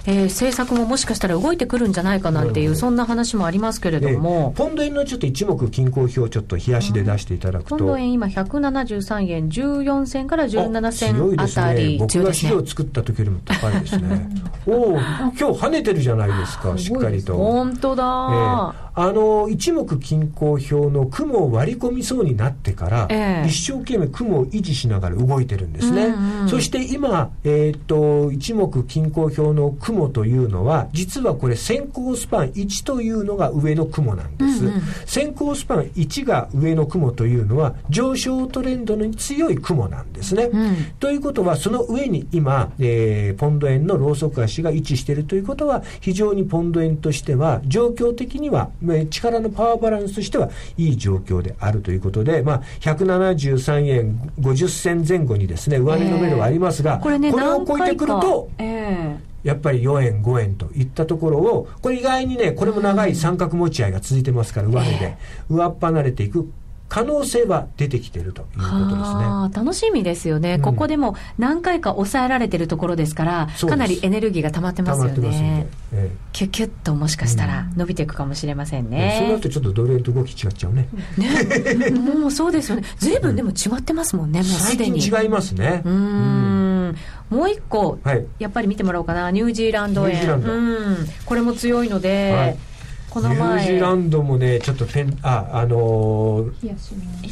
[0.06, 14.28] えー、政策ももしかしたら動いてくるんじゃないかなっていう、そんな話もありますけれども、ポンド円のちょっと一目均衡表をちょっと冷やしで出していただくと、ポンド円今、173円14銭から17銭あたり、ね、僕が資料作った時よりも高いですね。
[14.66, 17.36] おお、今日跳ねてるじゃないですか、しっかりと。
[17.36, 48.70] 本当だ、えーあの一目均衡表の雲を割り込みそうになってから、えー、一生懸命雲を維持しながら動いてるんですね、うんうん、そして今、えーと、一目均衡表の雲というのは実はこれ先行スパン1というのが上の雲なんです、うんうん、先行スパン1が上の雲というのは上昇トレンドに強い雲なんですね、うん、ということはその上に今、えー、ポンド円のローソク足が位置しているということは非常にポンド円としては状況的には
[49.10, 59.30] 力のパワーバランスとしてはいい状況であるということで、まあ、173円50銭前後にですね、上値の目処はありますが、えー、これね、これを超えてくると、えー。
[59.42, 65.16] やっぱり4円、5円といったところを、これ意外にね、これも長い三角持ち合いが続いてますから、上値で、
[65.48, 66.50] 上っ離れていく
[66.90, 69.64] 可能性は出てきているということですね。
[69.64, 75.68] 楽しみですよね、うん、ここでも何回か抑えられてるところですから、かなりエネルギーが溜まってますよね。
[75.92, 79.12] ええ、キュキュッともしかしたら伸びていくかもしれませんね。
[79.12, 80.88] うん、そうなるとちょっとドル円と動き違っちゃうね。
[81.16, 82.82] ね もうそうですよね。
[82.98, 84.98] ずいぶんでも違ってますもんね、もうすでに。
[84.98, 85.82] 違いますね。
[85.84, 86.96] うん。
[87.30, 90.28] もう一個、はい、やっぱり見てもらおうかな、ニュージーランド円。
[90.28, 90.96] うん。
[91.24, 92.69] これも強いので、はい
[93.10, 93.36] この前。
[93.36, 96.62] ニュージーランドもねちょっとペンああのー、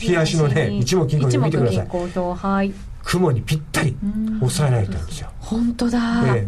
[0.08, 0.76] 冷やしのね。
[0.78, 3.96] 一目金庫見てください、はい、雲にぴったり
[4.40, 5.30] 抑えられたんですよ。
[5.40, 5.98] 本当だ、
[6.36, 6.46] え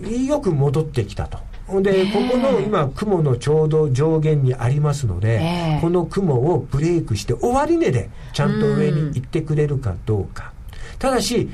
[0.00, 1.38] ー、よく戻ってきたと。
[1.80, 10.52] で、ここの今雲のちょうど上限にありますので、えー、この雲をブレイクして終値でちゃんと上に行ってくれるかどうか。
[10.98, 11.48] ただし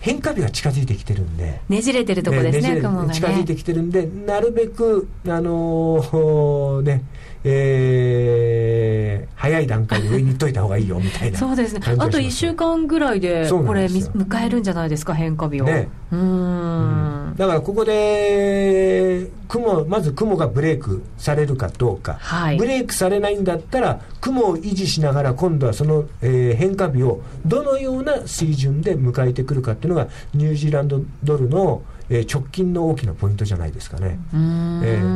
[0.00, 1.60] 変化日が近づいてきてるんで。
[1.68, 3.14] ねじれてるとこですね、ね雲がね。
[3.14, 7.02] 近づいてきてるんでなるべくあのー、ね
[7.42, 11.80] えー、早い段階で上に行っといた方がいいよみたいなそうですね。
[11.84, 17.34] あと1週間ぐらいでこれ迎えるんじゃないですか変化日を、ね、うん。
[17.36, 34.18] だからここで雲まず雲がブレイクされるかどうか、はい、ブレイクされないんだったら雲を維持しながら今度はその、えー、変化日をどのような水準で迎えてくるかっていうのがニュージーランドドルの、えー、直近の大きなポイントじゃないですかね。
[34.34, 35.02] うん、えー。
[35.02, 35.06] う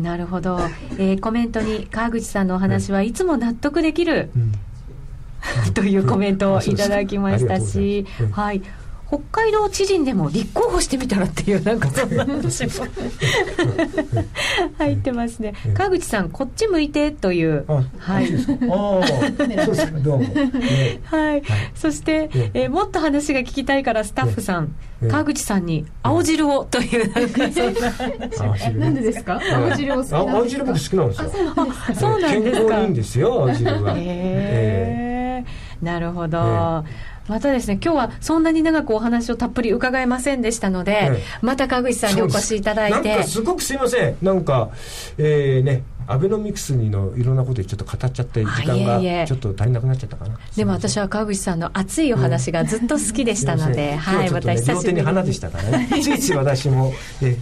[0.00, 0.02] ん。
[0.02, 0.58] なるほど、
[0.98, 4.52] えー、コメントに川口さんのお話はいつも納得できる、うん、
[5.74, 8.62] というコメントをいただきましたし、はい、
[9.08, 12.72] 北海道知事でも立候補してみたらっていうなんかそんな話も。
[14.76, 15.54] 入ってますね。
[15.74, 17.64] 川口さんこっち向いてという。
[17.98, 18.30] はい。
[21.04, 21.42] はい、
[21.74, 24.74] そして、えー、もっと話が聞きたいからスタッフさん、
[25.08, 27.74] 川口さんに青汁をというなんかそん
[28.78, 29.40] ななんでですか？
[29.54, 31.30] 青汁を青汁僕好きなんですよ。
[31.94, 32.66] そうなんですか。
[32.66, 33.94] 健康いいんですよ青汁は。
[33.96, 35.44] へえ
[35.80, 36.84] なるほど、
[37.28, 43.08] またですね今日はそんなに長くお話をたっぷり伺えませんでしたので、ええ、また川口さんにお越しいただいて。
[43.10, 44.16] なんかすごくすいません。
[44.22, 44.70] なんか
[45.18, 50.38] えー、ねアベノミクスにのいろんなことちょっと語っちゃって時間がちょっと足りなくなっちゃったかな。
[50.56, 55.88] でも私は川口さんの熱いお話がずっと好きでしたので、はい、また久しぶりに両手に花でしたからね。
[56.02, 57.36] ついつい私もえ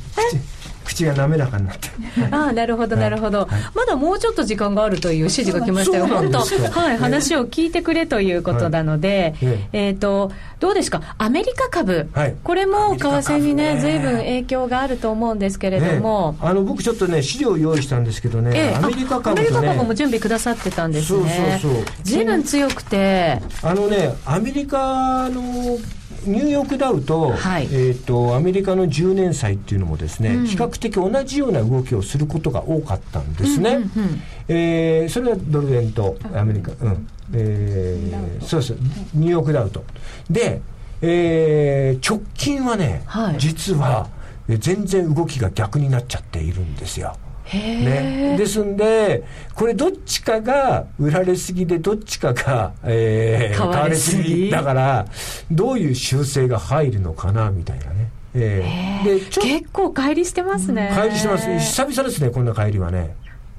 [0.87, 1.91] 口が滑らかになって。
[2.31, 6.07] ああ、なるほど、なるほど、まだもうちょっと時間があるという指示が来ましたよ。
[6.07, 9.35] 本当、はい、話を聞いてくれということなので、
[9.73, 12.09] えっ、と、どうですか、アメリカ株、
[12.45, 16.37] これも為替にね、ずいぶん影響があると思うんですけれども。
[16.41, 21.59] あの、僕ちょっとね、資料を用意したんですけどね、アメリカ株、アメリカ株も準備くださってたんですね。
[21.61, 21.85] そうそうそう。
[22.03, 23.41] ずいぶん強くて。
[23.63, 25.79] あのね、アメリカの
[26.27, 33.71] ニューヨークダウと,、はい、えーと、アメリカの10年債っていうのもですね、うん、比較的同じような動きをすることが多かったんですね。
[33.71, 38.79] うんうんうん、えー、それはドル円とアメリカ、うん、えー、そうそう、
[39.15, 39.85] ニューヨークダウと。
[40.31, 40.61] で、
[41.03, 44.09] えー、直近はね、はい、実は
[44.49, 47.17] 全然動きが逆になっちゃっているんですよ。
[47.55, 49.23] ね、ですんで、
[49.55, 54.51] これどっちかが売られすぎで、どっちかが、えー、買われすぎ。
[54.51, 55.07] だから、
[55.51, 58.11] どういう修正が入るのかな、みたいなね。
[58.39, 60.91] えー、で結構乖離してますね。
[60.93, 61.47] 乖離してます。
[61.59, 63.15] 久々ですね、こんな乖離はね。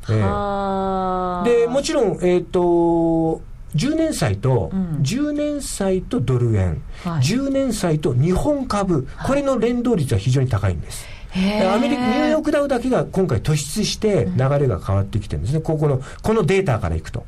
[0.09, 3.41] えー、でもちろん、えーと、
[3.76, 11.05] 10年債と、うん、10年債とドル円、はい、10年債と日本株、これの連動率は非常に高いんです。
[11.34, 17.25] アメリカ、ニューヨークダウだけが今回突出して流れが変わってきてるんですね、ここの、このデータからいくと。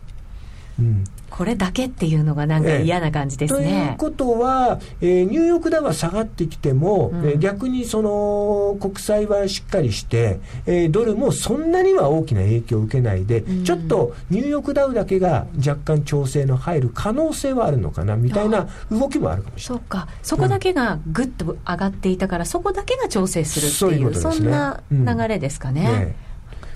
[0.80, 1.04] うん、
[1.40, 3.94] これだけっていうのがなんか嫌な感じですね。
[3.94, 19.82] えということは、えー、ニューヨークダウは下がってきても、うん、えー、逆にその国債はしっかりして、えー、ドルもそんなには大きな影響を受けないで、うん、ちょっとニューヨークダウだけが若干調整の入る可能性はあるのかなみたいな動きもあるかもしれない。
[19.82, 25.84] そうか、そこだけがぐっと上がっていたから、うん、そこだけが調整するっていう、そ、ね、んな流れですかね。
[25.84, 26.16] ね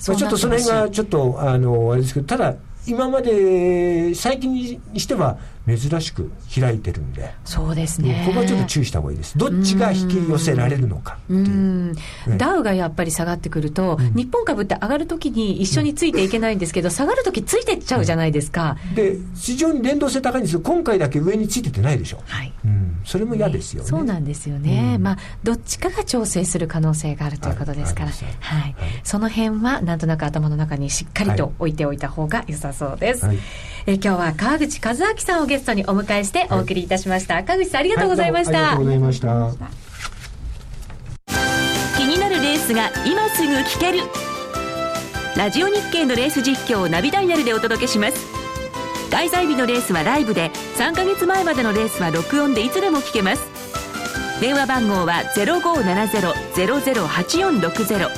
[0.08, 2.56] まあ、ちょっとその辺がちょっとあのあれですけどただ
[2.86, 7.34] 今まで最近にしては珍しく開いてるんで。
[7.46, 8.24] そうですね。
[8.26, 9.38] ここはちょっと注意した方がいいです。
[9.38, 11.96] どっちが引き寄せられるのかっていう、
[12.38, 22.20] ダウがやっぱり下がってくると、うん、日本株って上がるときに一緒についていけないんですけど、うん、下がるときついてっちゃうじゃないですか、で非常に連動性高いんですけど今回だけ上についててないでしょ。
[22.26, 33.38] はい、うん、それも嫌ですよね、そうなんですよね、まあどっちかが調整する可能性があるということですから、はい、はい、その辺はなんとなく頭の中にしっかりと置いておいた方が良さそうです、はい、
[33.86, 39.28] え今日は川口和明さんをゲストにお迎えしてお送りいたしました、はい、川口さんありがとうございました、はい、ありがとうございました。
[41.98, 44.00] 気になるレースが今すぐ聞ける。
[45.36, 48.26] ラジオ日経のレース実況をナビダイヤルでお届けします。
[49.12, 53.44] 開催日のレースはライブで3か月前までのレースは録音でいつでも聞けます。
[54.40, 58.10] 電話番号は0570-008460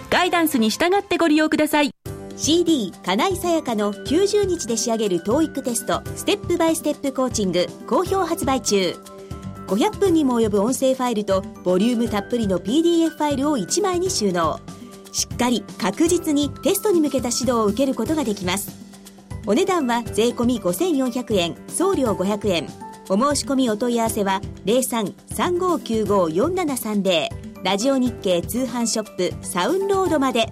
[0.10, 1.92] ガイダンスに従ってご利用ください。
[2.38, 8.96] CD 金井さやかの90日で仕上げる TOEIC テストステップバイステップコーチング好評発売中。
[9.68, 14.60] 500分にも及ぶ音声ファイルとボリュームたっぷりの PDF ファイルを1枚に収納。
[15.12, 18.72] しっかり確実にテストに向けた指導を受けることができます。
[19.46, 22.93] お値段は税込5400円送料500円。
[23.10, 27.28] お申し込みお問い合わせは0335954730
[27.64, 30.48] ラジオ日経通販ショップサウンロードまで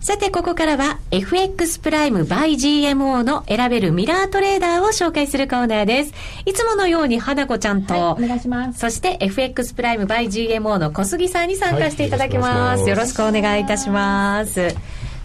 [0.00, 6.12] さて、ここからは FX プライム by GMO の選べるミラートレーダーを紹介するコーナーです。
[6.44, 8.80] いつものように花子ちゃんと、はい、お願いします。
[8.80, 12.82] そして FX プライム by GMO の小杉さんに参加していただきます。
[12.82, 14.76] はい、よろしくお願いいたします。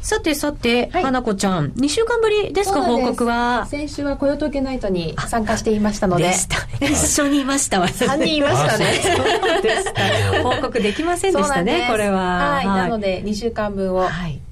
[0.02, 3.66] さてさて、はい、花子ちゃん、2週間ぶりですか、報告は？
[3.68, 6.32] 先週は雇用統計ナイトに参加していましたので。
[6.80, 7.88] で一緒にいましたわ。
[7.88, 8.86] 3人いましたね。
[9.02, 10.44] そうでした。
[10.44, 12.54] 報告できませんでしたね、これは。
[12.56, 12.66] はい。
[12.66, 14.08] なので、2週間分を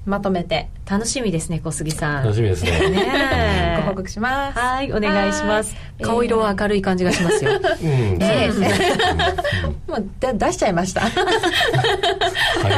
[0.08, 0.68] まとめて。
[0.88, 2.24] 楽しみですね、小杉さん。
[2.24, 2.90] 楽しみですね。
[2.90, 4.58] ね ご報告します。
[4.58, 5.76] はい、お願いします。
[6.02, 7.52] 顔色は明るい感じがしますよ。
[7.52, 8.18] うん。
[8.20, 8.50] え
[9.86, 11.02] もう出しちゃいました。
[11.02, 11.08] は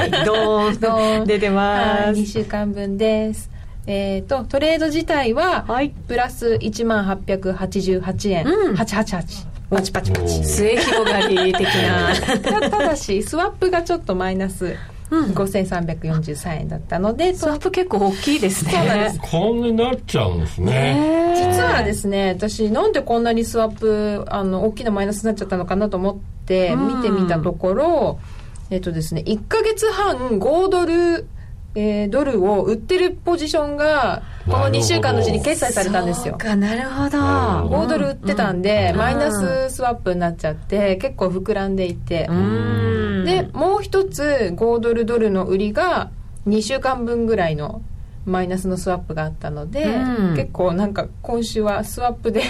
[0.06, 1.26] い、 どーん、どーん。
[1.26, 2.20] 出てます。
[2.20, 3.50] 2週間分です。
[3.86, 9.50] えっ、ー、と、トレード自体は、はい、プラス1万888円、うん、888。
[9.70, 10.44] パチパチパチ。
[10.44, 12.14] 末広がり的な。
[12.70, 14.74] ただし、スワップがちょっとマイナス。
[15.10, 18.72] うん、5343円だったのでスワップ結構大きいですね。
[18.72, 19.20] そうなんです。
[19.20, 21.34] こんなになっちゃうんですね。
[21.36, 28.20] 実はですね私なんでこんなにスワップあの大きなマイナスになっちゃったのかなと思って見てみたところ、
[28.70, 31.26] うん、えっとですね1か月半5ドル
[31.74, 36.36] えー、ドルを売ってるポジションがこの2週間のうちに決済されたんですよ。
[36.36, 37.18] かなるほど。
[37.18, 42.28] 5ドル売ってたんで、マイナススワップになっちゃって結構膨らんでいて
[43.30, 46.10] でもう一つ5ドルドルの売りが
[46.46, 47.82] 2週間分ぐらいの
[48.26, 52.42] マイナスのスワップがあったので、うん、結構なんか今週はスワップで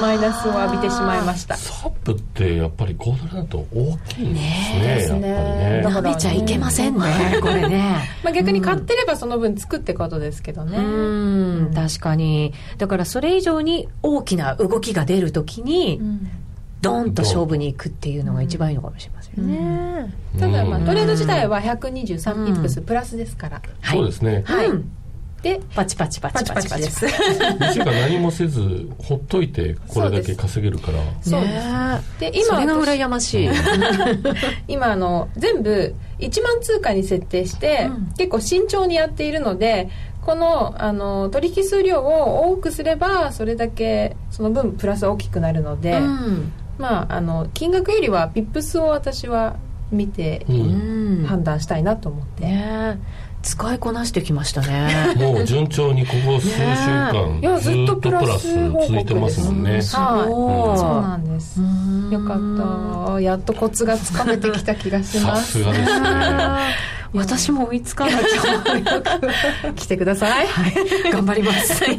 [0.00, 1.56] マイナスを浴びてしまいました。
[1.56, 5.82] スワップってやっぱり5ドルだと大きいんですねねね。
[5.84, 8.08] 伸びちゃいけませんねこれね。
[8.24, 10.78] まあ逆に買ってればその分つくってことですけどね。
[10.78, 10.80] う
[11.70, 12.52] ん確かに。
[12.78, 16.30] だからそれ以上に大きな動きが出るときに、うん
[16.84, 24.42] ドンと勝負に行くっていうのが一番いいのかもしれませんね、うん、ただまあトレード自体は123ピップスプラスですから、はい、そうですね。
[24.46, 24.70] はい、
[25.42, 26.68] でパチパチパチパチ。
[26.68, 27.06] パチです。
[27.06, 30.98] 1週間何もせずほっといてこれだけ稼げるから。
[31.22, 32.20] そうです。
[32.20, 33.50] で今それが羨ましい。
[34.68, 39.88] 今あの全部1万通貨に設定して、うん、結構慎重にやっているので
[40.22, 49.56] このあの取引数量を多くすればそれだけその分プラス大きくなるので、うんまあ、あの金額よりはピップスを私は
[49.90, 50.44] 見て、
[51.26, 52.98] 判断したいなと思って、ね
[53.44, 55.14] 使いこなしてきましたね。
[55.20, 61.60] もう順調にここ数週間、ね、ずっとプラス続いてますもんね、はい、そうなんです。
[62.10, 63.20] よかった。
[63.20, 65.52] やっとコツがつかめてきた気がします。
[65.52, 66.08] さすがですね
[67.14, 71.84] 私も追いつかなきゃ来てください、はい、頑張ります。
[71.84, 71.96] はい、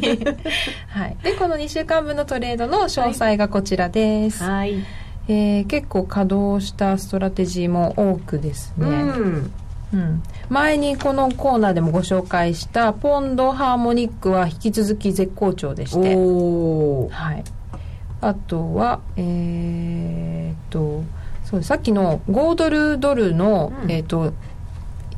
[1.22, 4.84] でこの2週間分のトレードの詳細がこちらです、はい。
[5.28, 9.52] えー、結構稼働したストラテジーも多くですね、うん。
[9.94, 17.44] うん、前にこのコーナーでもご紹介したポンドハーモニックは引き続き絶好調でして、はい、
[18.20, 21.04] あとはえー、っと
[21.44, 24.32] そうさっきの5ドルドルの、うん、えー、っと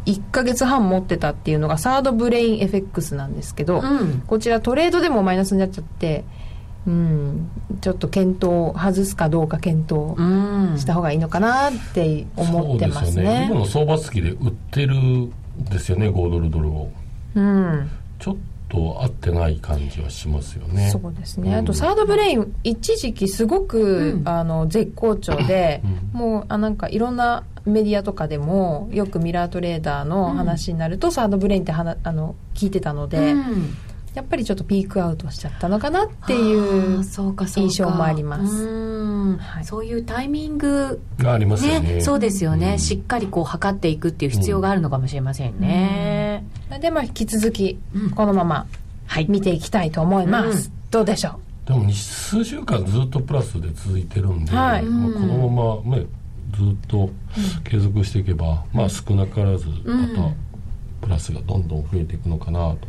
[0.09, 6.25] 1か月半持ってたっていうのがサードブレイン FX なんですけど、うん、こちらトレードでもマイナスになっちゃって
[6.87, 7.51] うん、
[7.83, 10.17] ちょっと検討外すかどうか検討
[10.81, 13.47] した方がいいのかなって思ってますね,、ね。
[13.51, 15.31] 今の相場付きで売ってるん
[15.71, 16.91] ですよね5ドルドルを、
[17.35, 18.37] うん、ちょっ
[18.71, 20.91] と合ってない感じはしますよね。
[20.91, 25.83] そうですね、うん、あとサードブレイン一時期すごく、うん、あの絶好調で、
[26.13, 33.35] もうあなんかいろんなメディアとかでもよくミラートレーダーの話になると、サードブレインってはなあの聞いてたので、
[34.14, 38.66] やっぱりちょっとピークアウトしちゃったのかなっていう印象もあります。
[39.39, 46.45] はい、そういうタイミングがありますね、ね、そうですよね、うん、しっかりこう測っていくっていう必要があるのかもしれませんね。
[46.73, 47.79] うん、でまあ引き続き
[48.16, 48.66] このまま
[49.29, 50.69] 見ていきたいと思います。
[50.69, 51.69] うん、どうでしょう？
[51.69, 56.07] でも数週間ずっとプラスで続いてるんで、はい、まあ、このままね
[56.59, 57.11] ずっと
[57.63, 60.35] 継続していけば、まあ少なからずまた
[61.01, 62.89] プラスがどんどん増えていくのかなと。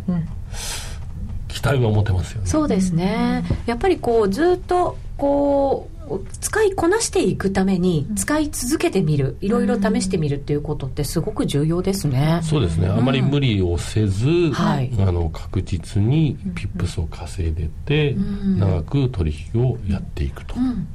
[1.48, 2.48] 期待は持てますよね。
[2.48, 3.44] そうですね。
[3.68, 12.40] やっぱりこうずっとこう使いこなしていくために使い続けてみる、いろいろ試してみるっていうことってすごく重要ですね。
[12.42, 12.88] そうですね。
[12.88, 18.16] あまり無理をせず、うん、あの確実にピップスを稼いでて、
[18.58, 20.56] 長く取引をやっていくと。
[20.56, 20.88] うん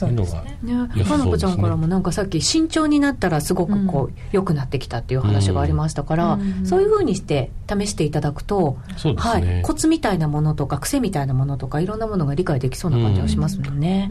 [0.00, 8.78] そういうのが、ね、花子ちゃんからもなんかさっき慎重になったらすごくこう、良くなってきたっていう話がありましたから、そういうふうにして試していただくと、
[9.16, 14.10] はい、コツみたいなものとか癖みたいなものとかいろんなものが理解できそうな感じはしますもんね、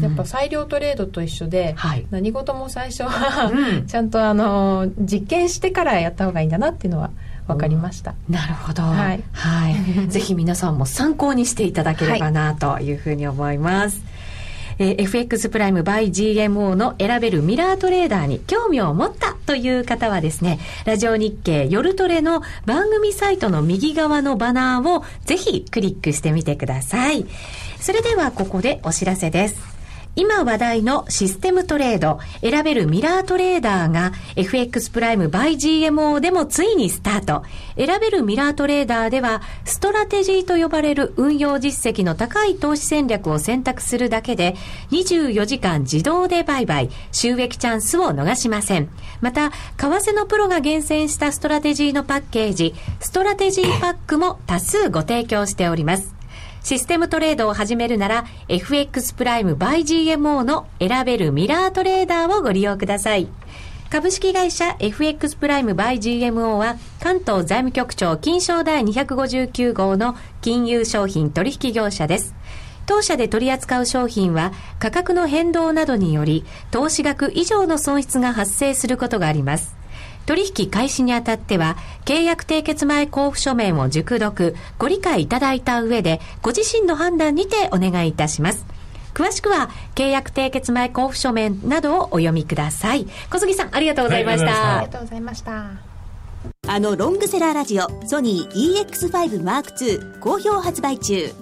[0.00, 3.52] やっぱ裁量トレードと一緒で、はい、何事も最初は
[3.86, 7.10] ちゃんとあの実験してからやった方がいいんだなっていうのは
[7.46, 8.82] 分かりました、なるほど。
[8.82, 9.74] はい、はい、
[10.08, 14.02] ぜひ皆さんも参考にしていただければなというふうに思います、
[14.78, 27.26] えー、FX プライム by GMO の選べるミラートレーダーに興味を持ったという方はですね、ラジオ日経夜トレの番組サイトの右側のバナーをぜひクリックしてみてください。
[27.80, 29.75] それではここでお知らせです。
[30.16, 37.44] 今話題のシステムトレード、選べるミラートレーダーが FX プライム by GMO でもついにスタート。
[37.76, 44.56] 選べるミラートレーダーでは、ストラテジーと呼ばれる運用実績の高い投資戦略を選択するだけで、
[44.90, 48.88] 24時間自動で売買、収益チャンスを逃しません。
[49.20, 56.15] また、為替のプロが厳選したストラテジーのパッケージ、ストラテジーパックも多数ご提供しております。
[56.66, 63.28] システムトレードを始めるなら FX プライム by GMO の選べるミラートレーダーをご利用ください。
[63.88, 72.34] 株式会社 FX プライム by GMO は関東財務局長金賞第259号の金融商品取引業者です。
[72.84, 74.50] 当社で取り扱う商品は
[74.80, 79.75] 価格の変動などにより投資額以上の損失が発生することがあります。
[80.26, 88.66] 取引開始にあたっては、契約締結前交付書面を熟読、ご理解いただいた上で、ご自身の判断にてお願いいたします。
[89.14, 93.06] 詳しくは、契約締結前交付書面などをお読みください。
[93.30, 94.78] 小杉さん、ありがとうございました。
[94.78, 95.70] ありがとうございました。
[96.68, 101.32] あのロングセラーラジオ、ソニー EX5 M2 好評発売中。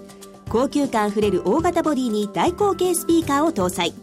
[0.50, 3.94] 高級感あふれる大型ボディに大口径スピーカーを搭載。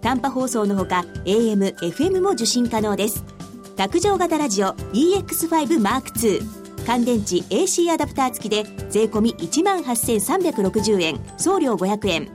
[0.00, 3.22] 短波放送のほか AM、FM も受信可能です。
[3.80, 6.42] 卓上型ラジオ EX5M2
[6.86, 11.18] 乾電池 AC アダプター付きで税込1万8360円。
[11.38, 12.28] 送料500円。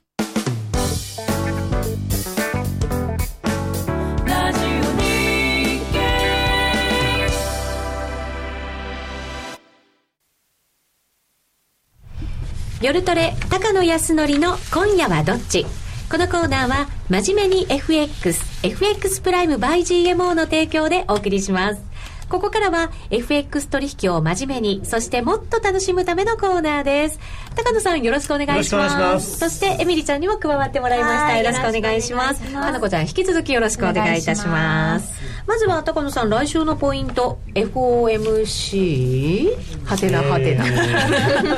[12.81, 15.67] 夜トレ高野康則の今夜はどっち？
[16.09, 21.90] このコーナーは真面目に FXFX プライム by GMO の提供でお送りします。
[22.31, 27.19] ここからは FX 取引を真面目に、そしてもっと楽しむためのコーナーです。
[27.57, 28.95] 高野さんよろしくお願いします。
[28.95, 29.37] ます。
[29.37, 31.37] そしてエミリちゃんにも加わってもらいました。
[31.37, 32.41] よろしくお願いします。
[32.55, 35.11] 花子ちゃん引き続きよろしくお願いいたします。
[35.45, 40.63] まずは高野さん来週のポイント FOMC はてなはてな、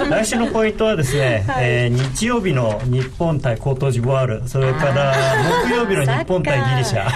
[0.09, 4.47] 来週のポイントはですね、 はい、えー、日曜日の日本対コートジボワール。
[4.47, 5.13] それから
[5.67, 7.07] 木曜日の日本対ギリシャ。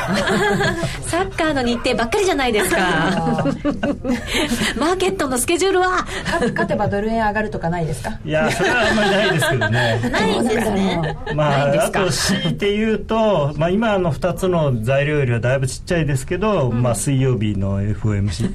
[1.01, 3.43] サッカーの日程ばっかりじゃないですか
[4.77, 6.05] マーケットのスケジュールは？
[6.51, 8.19] 勝てばドル円上がるとかないですか？
[8.25, 10.09] いやそれはあんまりないですけどね。
[10.11, 11.17] ないんですね。
[11.35, 18.53] まああと強いて言うと、まあ、今の2つの材料よりはだいぶちっちゃいですけど、うん、まあ水曜日の FOMC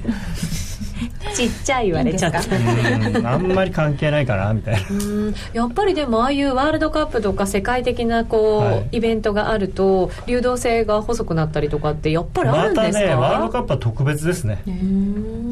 [1.35, 3.33] ちっちゃい言われちゃった。
[3.33, 4.79] あんまり関係ないかなみたいな。
[5.53, 12.87] やっぱりでもああいうワールドカップとか世界的なこう、はい、イベントがあると流動性が細くなったりとかってやっぱりあるんですか？
[12.87, 14.61] またねワールドカップは特別ですね。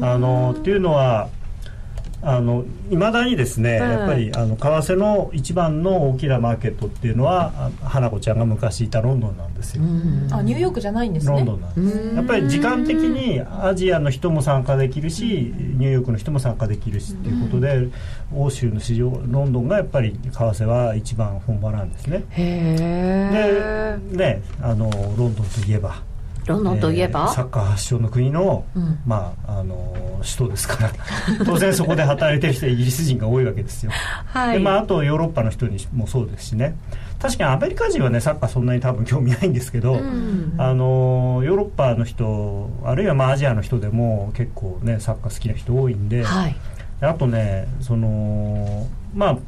[0.00, 1.28] あのっていうのは
[2.24, 9.82] あの未だにですね、はい、やっぱりあの為替の一番の大きなマーケットっていうのは花子ちゃんが昔いたロンドンなんですよ。
[10.30, 11.32] あニューヨークじゃないんですね。
[11.32, 12.14] ロンドンなんです。
[12.14, 17.88] やっぱり時間的にアジアの人も参加できるし、ニューヨークの人も参加できるしっていうことで、
[18.32, 22.24] 欧州の市場ロンドンがやっぱり為替は一番本場なんですね。
[22.30, 26.11] へでねあのロンドンといえば。
[26.46, 30.92] ロンドンといえば、えー、サッカー発祥の国の、うん、まあ、あの首都ですから。
[31.44, 33.92] 当然そこで働いてる人はイギリス人が多いわけですよ、
[34.26, 36.76] はい、でまあ、あとヨーロッパの人にもそうですしね。
[37.20, 46.56] 確かにアメリカ人はねサッカーそんなに多分興味ないんですけど、うん、あのヨーロッパの人あるいはまあアジアの人でも結構ねサッカー好きな人多いんで、はい、
[47.00, 49.38] あとねそのまあ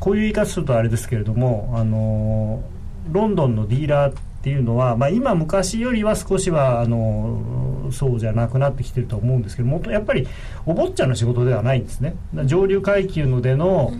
[0.00, 2.64] こういう言い方するとあれですけれどもあの
[3.12, 10.26] ロンドンのディーラーってっていうのは、まあ、今昔よりは少しはあのそうじゃなくなってきてると思うんですけどもやっぱり
[10.64, 12.14] お坊ちゃんの仕事ではないんですね。
[12.46, 13.92] 上流階級のでの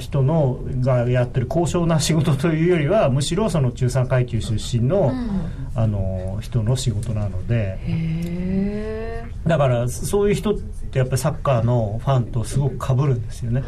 [0.00, 5.12] 人のがやってる高尚な仕事というよりはむしろその中産階級出身の,、
[5.74, 9.08] あの人の仕事なので。
[9.46, 13.62] だからそういう人ってやっぱりサッカーのファンとすごくかぶるんですよね、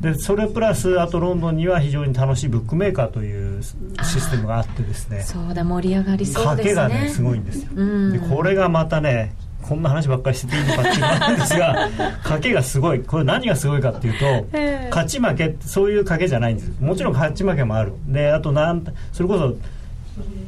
[0.00, 3.72] でそれプラスあとロンドンには非常に楽しいブックメーカーというシ
[4.20, 5.22] ステムがあってですね。
[5.22, 6.72] そうだ盛り上がりそうですね。
[6.72, 7.70] 賭けがねすごいんですよ、
[8.10, 9.36] でこれがまたね
[9.66, 11.88] こんな話ばっかりしてていいのかっていうのなんですが
[12.22, 13.00] 賭けがすごい。
[13.00, 14.46] これ何がすごいかっていうと、
[14.90, 16.72] 勝ち負けそういう賭けじゃないんです。
[16.80, 17.92] もちろん勝ち負けもある。
[18.06, 19.56] であとなんそれこそ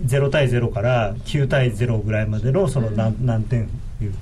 [0.07, 3.69] 0対0から9対0ぐらいまでのその何,、何点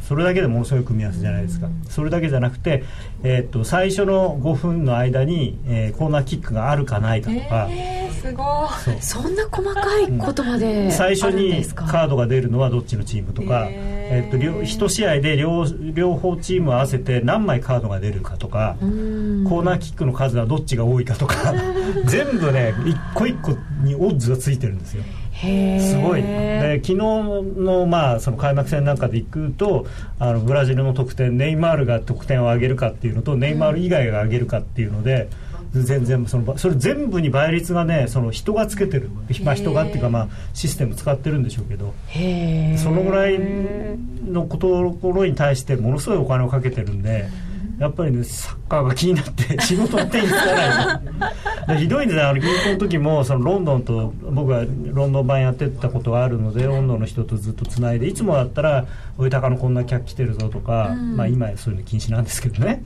[0.06, 2.84] それだけでものすごい組み合わせじゃないですか、それだけじゃなくて、
[3.22, 9.02] えー、っと最初の5分の間に、えー、コーナーキックがあるかないかとか、えー、すごい。
[9.02, 21.54] そんな細かいことまで、うん、最初にカードが出るのはどっちのチームとか、えー、っと両1試合で両両方チーム合わせて何枚カードが出るかとかコーナーキックの数はどっちが多いかとか
[22.06, 23.52] 全部ね一個一個
[23.82, 25.02] にオッズがついてるんですよ。
[25.40, 29.86] すごいで昨日の,、まあその開幕戦なんかでいくと
[30.18, 35.28] あのブラジルの得点ネイマールが得点を上げるかっていうのとネイマール以外が上げるかっていうので。
[35.82, 39.10] 全然そのそれ全部に倍率がねその人がつけてる、
[39.42, 41.94] まあ、人がっていうか、まあ、システム使ってるんでしょうけど
[42.78, 43.40] そのぐらい
[44.24, 44.68] のと
[45.02, 47.26] ころに対してものすごいお金をかけてるんで。
[47.78, 50.46] やっぱりねサッカーが気になって 仕事の手につか
[51.66, 51.78] ない。
[51.78, 58.84] ひどいんですねあの銀行の時もそのロンドンと僕はロンドン版やってたことがあるのでロンドンの人とずっとつないでいつもだったら
[59.16, 62.82] 「おいたかのこんな客来てるぞ」とか、うん、まあ今そういうの禁止なんですけどね。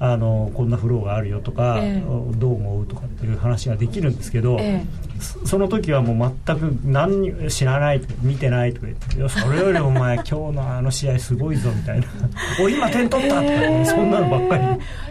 [0.00, 12.06] あのこんなフローがあるよとか、えー、どう思うとかっていう話ができるんですけど、えー、その時はもう全く何に知らない見てないとか言って「いそれよりお前今日のあの試合すごいぞ」みたいな
[12.62, 14.64] 「お今点取った」とか、えー、そんなのばっかり。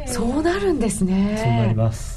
[0.05, 1.37] そうなるんですね。
[1.37, 2.16] そうなります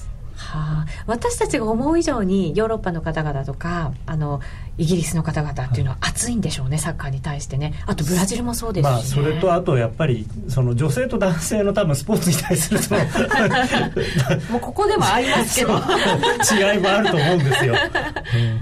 [0.50, 4.40] はあ、私たちが思う以上にヨーロッパの方々とかあの
[4.78, 7.74] イギリスの方々っていうのは熱いんでしょうね、サッカーに対してね。
[7.86, 13.00] あとブラジルもそうですし、ね、まあ、それとあとやっぱりその女性と男性の多分スポーツに対するその
[14.50, 15.74] もうここでもありますけど。
[16.50, 18.60] 違いもあると思うんですよ、 うん、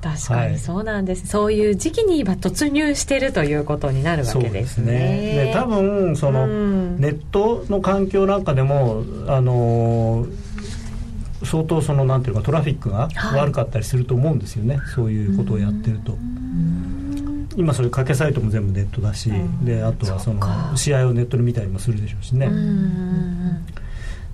[0.00, 4.92] 確かにそうなんです、はい、そういう時期に今突入してるということになるわけですね。
[5.34, 10.49] で、ね、多分その、ネットの環境なんかでもあのー
[11.44, 16.16] 相当そのなんていうかトラフィックが悪かったりすると思うんですよね、はい、そういうことをやってると。
[17.56, 19.30] 今そういう賭けサイトも全部ネットだし、
[19.62, 22.48] であとはその試合をネットで見たりもするでしょうしね。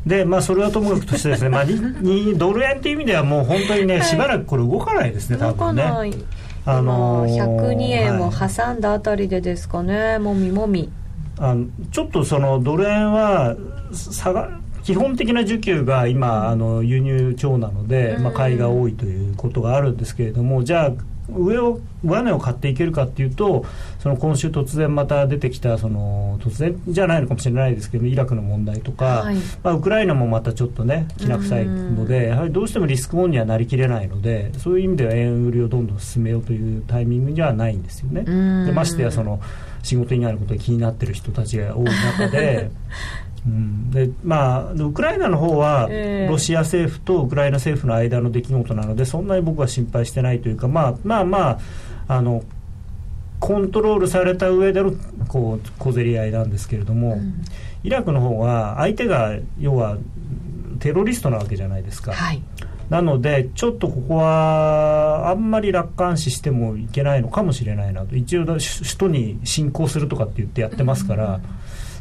[0.05, 5.83] でまあそれはともかくとしてですね、 まあ、にドル円っていう意味ではもう本当にね、しばらくこれ動かないですね多分ね。
[6.69, 10.51] あのー、102円を挟んだあたりでですかね、はい、もみ。
[10.51, 10.91] もみ
[11.39, 13.55] あのちょっとそのドル円は
[13.93, 14.49] 下が
[14.87, 20.93] 基本的な需給が今あの輸入超なので、まあ、買いが多いということがあるんですけれどもじゃあ
[21.29, 23.67] 上を上値を買っていけるかっていうと
[23.99, 38.23] その今週突然また出てきたその突然じゃないのかもしれないですけどイラクの問題とか、はい、まあ、ウクライナもまたちょっとねきな臭いのでやはりどうしてもリスクオンにはなりきれないのでそういう意味では円売りをどんどん進めようというタイミングにはないんですよね。
[38.67, 39.41] でましてやその
[39.83, 42.71] 仕事以外のことが気になってる人たちが多い中で
[43.47, 45.89] うん、でまあ、ウクライナの方は、
[46.29, 51.59] ロシア政府とウクライナ政府の間の出来事なのでそんなに僕は心配してないというか、まあまあまあ
[52.09, 52.43] あの
[53.39, 54.93] コントロールされた上での
[55.29, 57.45] こう小競り合いなんですけれども、うん、
[57.85, 59.97] イラクの方は相手が要は
[60.81, 62.13] テロリストなわけじゃないですか。
[62.13, 62.43] はい。
[62.91, 68.61] なので、ちょっとここはあんまり楽観視してもいけないのかもしれないなと、一応、首
[68.97, 71.43] 都に侵攻するとかって言ってやってますから、うん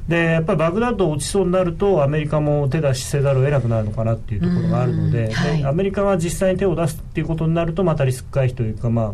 [0.08, 9.14] でやっぱりバグダッド落ちそうになるとアメリカも手出しせざるを得なくなるのかなっていうところがあるのではい、でアメリカが実際に手を出すっていうことになるとまたリスク回避というか、まあ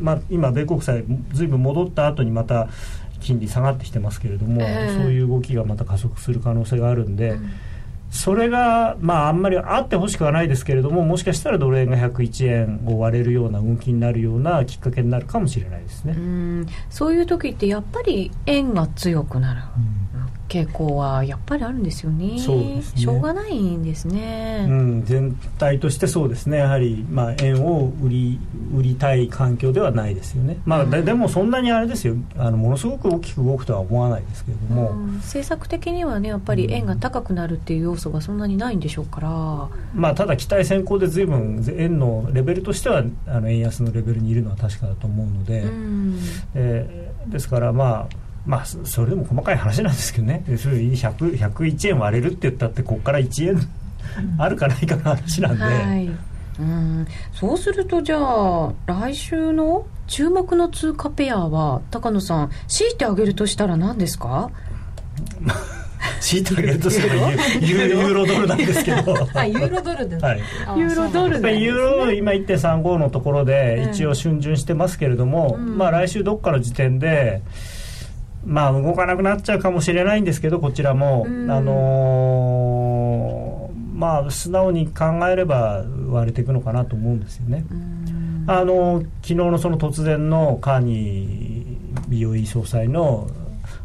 [0.00, 2.68] まあ、今、米国債ずいぶん戻った後にまた
[3.20, 7.32] 金利下がってきてますけれども、えー、そういう動きがまた加速する可能性があるんで。
[7.32, 7.50] うん
[8.10, 16.12] それが、まあ、あんまりあってほしくはないですけれども、もしかしたらドル円が101円を割れるような動きになるようなきっかけになるかもしれないですね。
[16.12, 19.60] うそういう時ってやっぱり円が強くなる。
[20.50, 22.40] 傾向はやっぱりあるんですよね。
[22.40, 23.00] そうですね。
[23.00, 24.66] しょうがないんですね。
[24.68, 26.58] うん、全体としてそうですね。
[26.58, 28.40] やはりまあ円を売り
[28.76, 30.58] 売りたい環境ではないですよね。
[30.64, 32.16] まあ、うん、ででもそんなにあれですよ。
[32.36, 39.30] あのものすごく大きく動くとは思わないですけれども、うん、政策的にはねやっぱり円が高くなるっていう要素がそんなにないんでしょうから。
[39.94, 46.18] まあただ期待先行で随分円のレベルとしてはあの円安のレベルにいるのは確かだと思うので、うん、
[46.54, 48.29] えー、ですからまあ。
[48.46, 50.42] まあ、それでも細かい話なんですけどね。
[50.56, 53.68] それ100 101円割れるって言ったってここから1円
[54.38, 56.10] あるかないかの話なんで、はい、
[56.58, 57.06] うん。
[57.32, 64.50] そうするとじゃあ来週の注目の通貨ペアは高野さん強いてあげるとしたら何ですか？
[66.20, 67.14] 強いてあげるとすれば
[67.60, 69.14] ユーロドルなんですけど。
[69.34, 70.40] あユーロドルで、はい、
[70.76, 71.76] ユーロドルで、ね、ユー
[72.06, 77.42] ロ今1.35のところで一応春巡してますけれども、うん、まあ来週どっかの時点で
[78.44, 81.30] まあ動かなくなっちゃうかもしれないんですけどこちらも、あ
[81.60, 87.64] のー、まあ素直に考えれば割れていくのかなと思うんですよね。
[88.46, 93.28] あの昨日のその突然のカーニー BOE 総裁の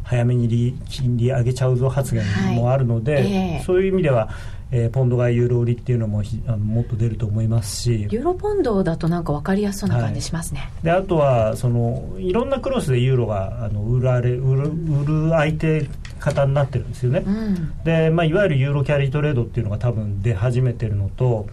[0.02, 3.32] 早めに金利上げちゃうぞ発言もあるので、はい。
[3.32, 4.30] えー、そういう意味では
[4.72, 8.08] えー、ポンドがユーロ売りっていうのもあのもっと出ると思いますし。
[8.10, 15.88] ユーロポンドだとなんか分かりやすそうな感じしますね、はい、であとはそのいろんなクロスでユーロがあの売られ売る売る相手
[16.18, 21.46] 方になってるんですよね、うん、で、まあ、いわゆるユーロキャリートレードっていうのが多分出始めてるのと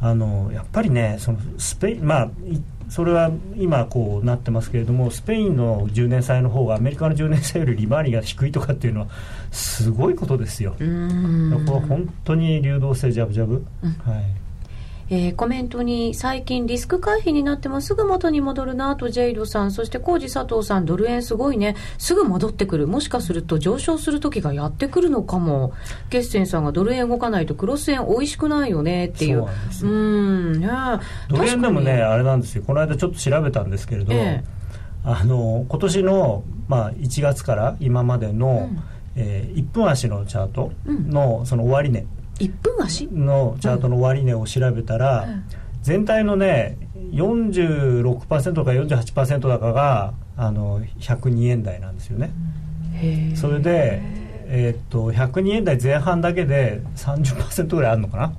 [0.00, 2.30] あのやっぱりねそのスペインまあ
[2.90, 9.06] それは今こうなってますけれどもスペインの10年債の方がアメリカの10年債より利回りが低いとかっていうのは
[9.52, 10.72] すごいことですよ。
[10.72, 14.39] これは本当に流動性ジャブジャブ、うん、はい
[15.12, 21.74] えー、コメントに最近リスク回避になってもすぐ元に戻るなとジェイドさんそしてコージ佐藤さんドル円すごいね。
[21.98, 22.86] すぐ戻ってくる。
[22.86, 25.72] もしかすると上昇する時がやってくるのかも。
[26.10, 29.06] ゲッセンさんがドル円動かないとクロス円美味しくないよね。
[29.06, 29.46] っていう。
[29.82, 30.60] うん
[31.28, 32.62] ドル円でもねあれなんですよ。
[32.64, 38.82] この間ちょっと調べたんですけれど、えー、あの今年の、まあ、1月から今までの、うん。
[39.16, 42.06] えー、1分足のチャートのその終値、
[42.40, 43.06] 1分足？
[43.08, 45.44] のチャートの終値を調べたら、うん、
[45.82, 46.76] 全体のね
[47.12, 52.32] 46%とか48%高があの102円台なんですよね。
[53.36, 54.02] それで、
[54.46, 58.32] えー、っと102円台前半だけで30%ぐらいあるのかな？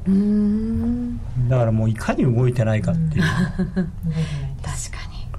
[1.49, 3.23] だからもういかに動いてないかっていう。
[3.63, 3.85] 確か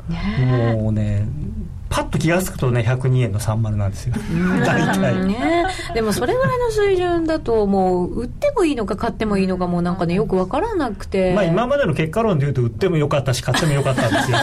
[0.09, 1.27] に、ね、もうね
[1.93, 4.15] パッと気が付くとね102円の30なんですよ。
[4.65, 11.35] 大体、ね、でもそれぐらいの水準だともう売ってもいいのか買ってもいいのかもうなんかねよく分からなくて。
[11.35, 14.39] まあ今までの結果論でいうと売ってもよかったし買ってもよかったんですよ。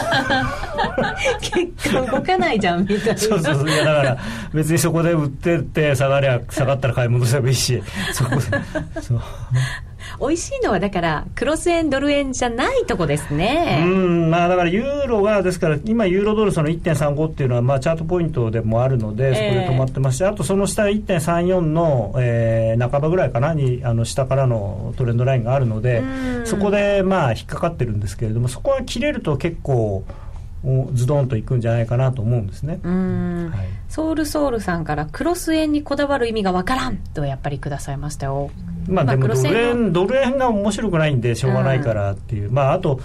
[1.74, 3.18] 結果動かないじゃんみたいな。
[3.18, 3.68] そうそうそう。
[3.68, 4.18] いやだから
[4.54, 7.82] 別にそこで売ってって下がりゃ下がったら買い戻せばいいし。
[8.12, 8.42] そこで
[9.00, 9.20] そう
[10.18, 13.82] 美味しいのはだからクロス円ドル円じゃないとこですね。
[13.84, 26.02] うんまあだからユーロがですから今ユーロドルその1.35っていうのはまあチャートポイントでもあるのでそこで止まってまして、えー、あとその下1.34の、えー、半ばぐらいかなにあの下からのトレンドラインがあるので
[26.44, 30.04] そこでまあ引っかかってるんですけれどもそこが切れると結構
[30.92, 38.50] ズドンといくんじゃないかなと思うんですね、はい、ソウルソウルさんからクロス円にこだわる意味がわからんとやっぱりくださいましたよ。
[38.86, 43.00] まあでもドル円ドル円が面白くないんでしょうがないからっていう、まああと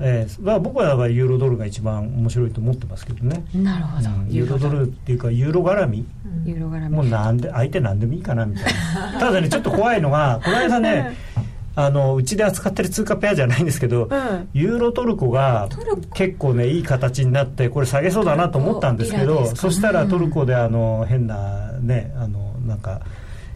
[0.00, 3.44] えーまあ、僕はユーロドルが一番面白いと思ってますけどね。
[3.54, 6.04] なるほど、うん、ユーロドルっていうかユーロ絡み、
[6.44, 6.88] ユーロ絡み。
[6.88, 8.64] もうなんで相手なんでもいいかなみたい
[9.12, 9.20] な。
[9.20, 11.16] ただねちょっと怖いのがこの間ね
[11.76, 15.68] あのうちで扱ってる通貨ペアじゃないんですけど、うん、ユーロトルコが
[16.14, 23.00] 結構ねいい形になってこれ下げそうだなと思ったんですけど、そしたらトルコであの変なねあのなんか、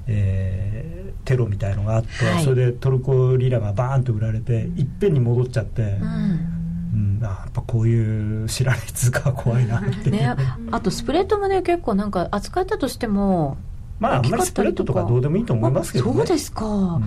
[0.08, 5.82] えー、テロみたいのがあって、はい、それでトルコリラがバーンと売られていっぺんに戻っちゃって。
[5.82, 6.54] うん。
[6.90, 10.10] うん、やっぱこういう知らない通貨は怖いなって。
[10.10, 10.34] ね、
[10.70, 13.58] あとスプレッドもね結構なんか扱ったとしても
[14.00, 16.16] まああんまりスプレッドとかどうでもいいと思いますけどね。
[16.16, 17.04] そうですか、うん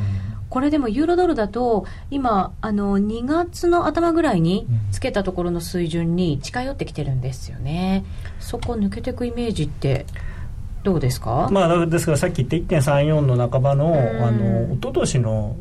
[0.51, 8.03] これでもユーロドルだと今あの2月の頭ぐらいにつけたところの水準に近寄ってきてるんですよね、
[8.39, 10.05] そこ抜けていくイメージって
[10.83, 15.55] どうですか、まあ、ですからさっき言った1.34の半ばの,、あの一昨年の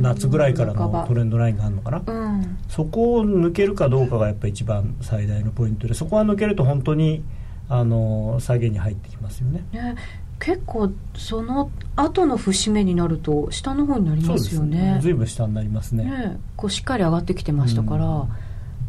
[0.00, 7.22] 夏ぐらいからのトレンドラインがあるのかな、うん、そこを抜けるかどうかがやっぱり一番最大のポイントでそこは抜けると本当に
[7.68, 9.62] あの下げに入ってきますよね。
[9.72, 9.96] ね
[10.38, 14.98] 結構その後の節目になると下の方になりますよね。
[15.02, 18.28] ずいぶん下になりますね、ね、こうしっかり上がってきてましたから、うん、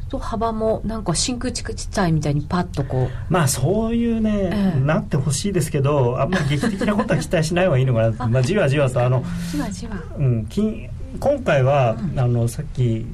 [0.10, 1.64] と幅もなんか真空地
[2.00, 3.34] 帯みたいにパッとこう。
[3.34, 8.12] まあそういうね、ええ、なってほしいですけどあんまり劇的なことは期待しない方がいいのかな。
[8.30, 10.90] まあじわじわとあのじわじわ、うん、金
[11.20, 13.06] 今回は、うん、あのさっき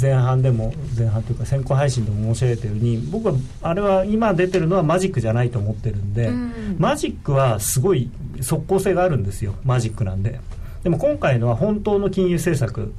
[0.00, 9.54] 前半でも前半というか先行配信でも申し上げたように僕はあれは今出てるのはマジックじゃないと思ってるんで、うん、マジックはすごい即効性があるんですよ。
[9.64, 10.40] マジックなんで。
[10.82, 12.92] でも今回のは本当の金融政策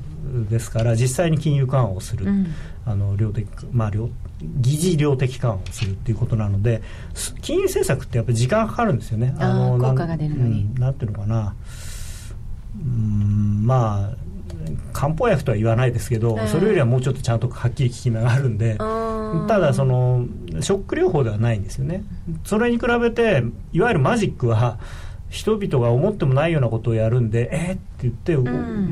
[0.49, 2.47] ですから実際に金融緩和をする、うん、
[2.85, 4.09] あの量的まあ量
[4.41, 6.81] 疑似量的緩和をするっていうことなので
[7.41, 9.35] 金融政策ってやっぱり時間かかるんですよね。
[9.37, 11.55] あの効果が出るのに、うん、なんていうのかな。
[12.75, 14.32] うんまあ
[14.93, 18.77] 漢方薬とは言わないですけど、それよりはもうちょっとちゃんとはっきり効き目があるんで、
[19.47, 20.25] ただその
[20.61, 22.03] ショック療法ではないんですよね。
[22.43, 24.79] それに比べていわゆるマジックは
[25.29, 28.35] 人々が思ってもないようなことをやるんでえー、って言って、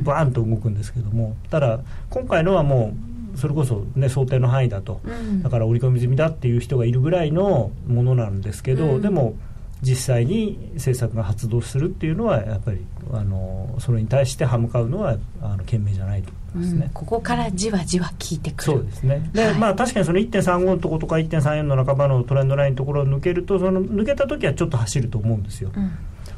[0.03, 2.93] バーンと動くんですけどもただ今回のはも
[3.35, 5.01] うそれこそ、ね、想定の範囲だと、
[5.43, 9.35] だから織り込み済みだっていう人がいるぐらいのものなんですけど、でも
[9.81, 25.91] 実際に政策が発動するっていうのはやっぱりあのそれに対して歯向かうのはあの賢明じゃないと思いますね、うん、ここからじわじわ効いてくるそうですねで、はい、まあ確かにその1.35のとことか1.34の半ばのトレンドラインのところを抜けるとその抜けた時はちょっと走ると思うんですよ、うん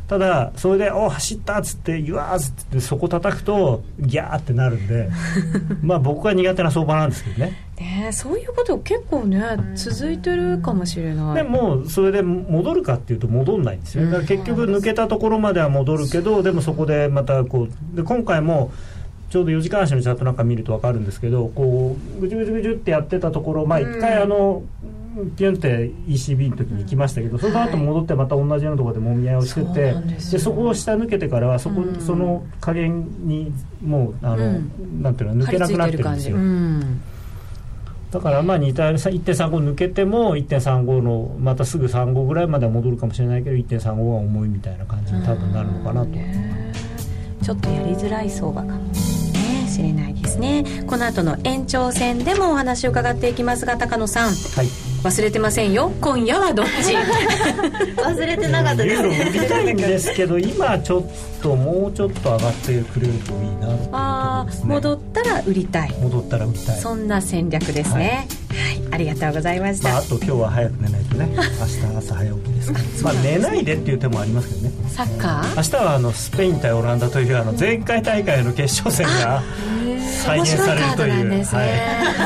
[0.07, 5.09] ただそれで「お走った!」っつって「言わー!」っつってそこ叩くとギャーってなるんで
[5.81, 9.41] まあ僕は苦手な相場なんですけどねねそういうこと結構ね
[9.75, 11.35] 続いてるかもしれない。
[11.35, 14.05] でもそれで戻るかっていうと戻んないんですよ。
[14.05, 18.71] だから結局抜けたところまでは戻るけどでもそこでまたこうで今回も
[19.29, 24.61] ちょうど4時間足のチャートなんか見ると分かるんですけどこうぐじゅぐじゅぐじゅってやってたところまあ一回あの、
[25.35, 29.95] ピュンって ECB の時に行きましたけど、その後戻ってまた同じようなところでもみ合いをしてて
[30.31, 33.51] でそこを下抜けてからはそこ、その加減に
[33.83, 34.59] もうあの、
[35.01, 36.37] なんていうの抜けなくなってるんですよ。
[38.13, 46.11] だからまあ似た1.35抜けても1.35のまたすぐ35ぐらいまでは戻るかもしれないけど1.35が重いみたいな感じに多分なるのかなと。
[47.43, 50.63] ちょっとやりづらい相場かもしれないですね。
[50.85, 55.91] この後の延長戦でもお話を伺っていきますが高野さん、はい、忘れてませんよ。
[55.99, 56.95] 今夜はどっち
[58.01, 61.03] 忘れてなかったですユーロ売りたいんですけど今ちょっ
[61.41, 65.93] ともうちょっと上がってくれるといいなとああ戻ったら売りたい。
[65.99, 66.79] 戻ったら売りたい。
[66.79, 71.29] そんな戦略ですね、はい、はい、ありがとうございました、まあ、あと今日は早く寝ないとね。
[71.35, 74.71] 明日朝早起きですまあ寝ないでっていう手もありますけどね。
[74.89, 75.55] サッカー？
[75.57, 79.43] 明日はあのスペイン対オランダというあの前回大会の決勝戦が
[80.23, 81.69] 再現されるという、ね、はい、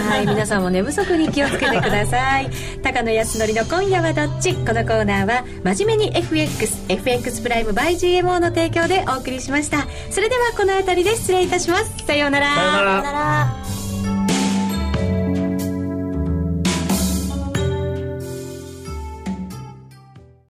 [0.04, 2.50] はい、皆さんも寝不足に気をつけてください
[2.84, 4.54] 高野康則の今夜はどっち？
[4.54, 9.88] このコーナーは真面目に FXFX プライム by GMO の提供でお送りしました。
[10.10, 12.06] それではこの辺りで失礼いたします。
[12.06, 12.56] さようなら。
[12.56, 12.68] さよ
[13.00, 13.67] うなら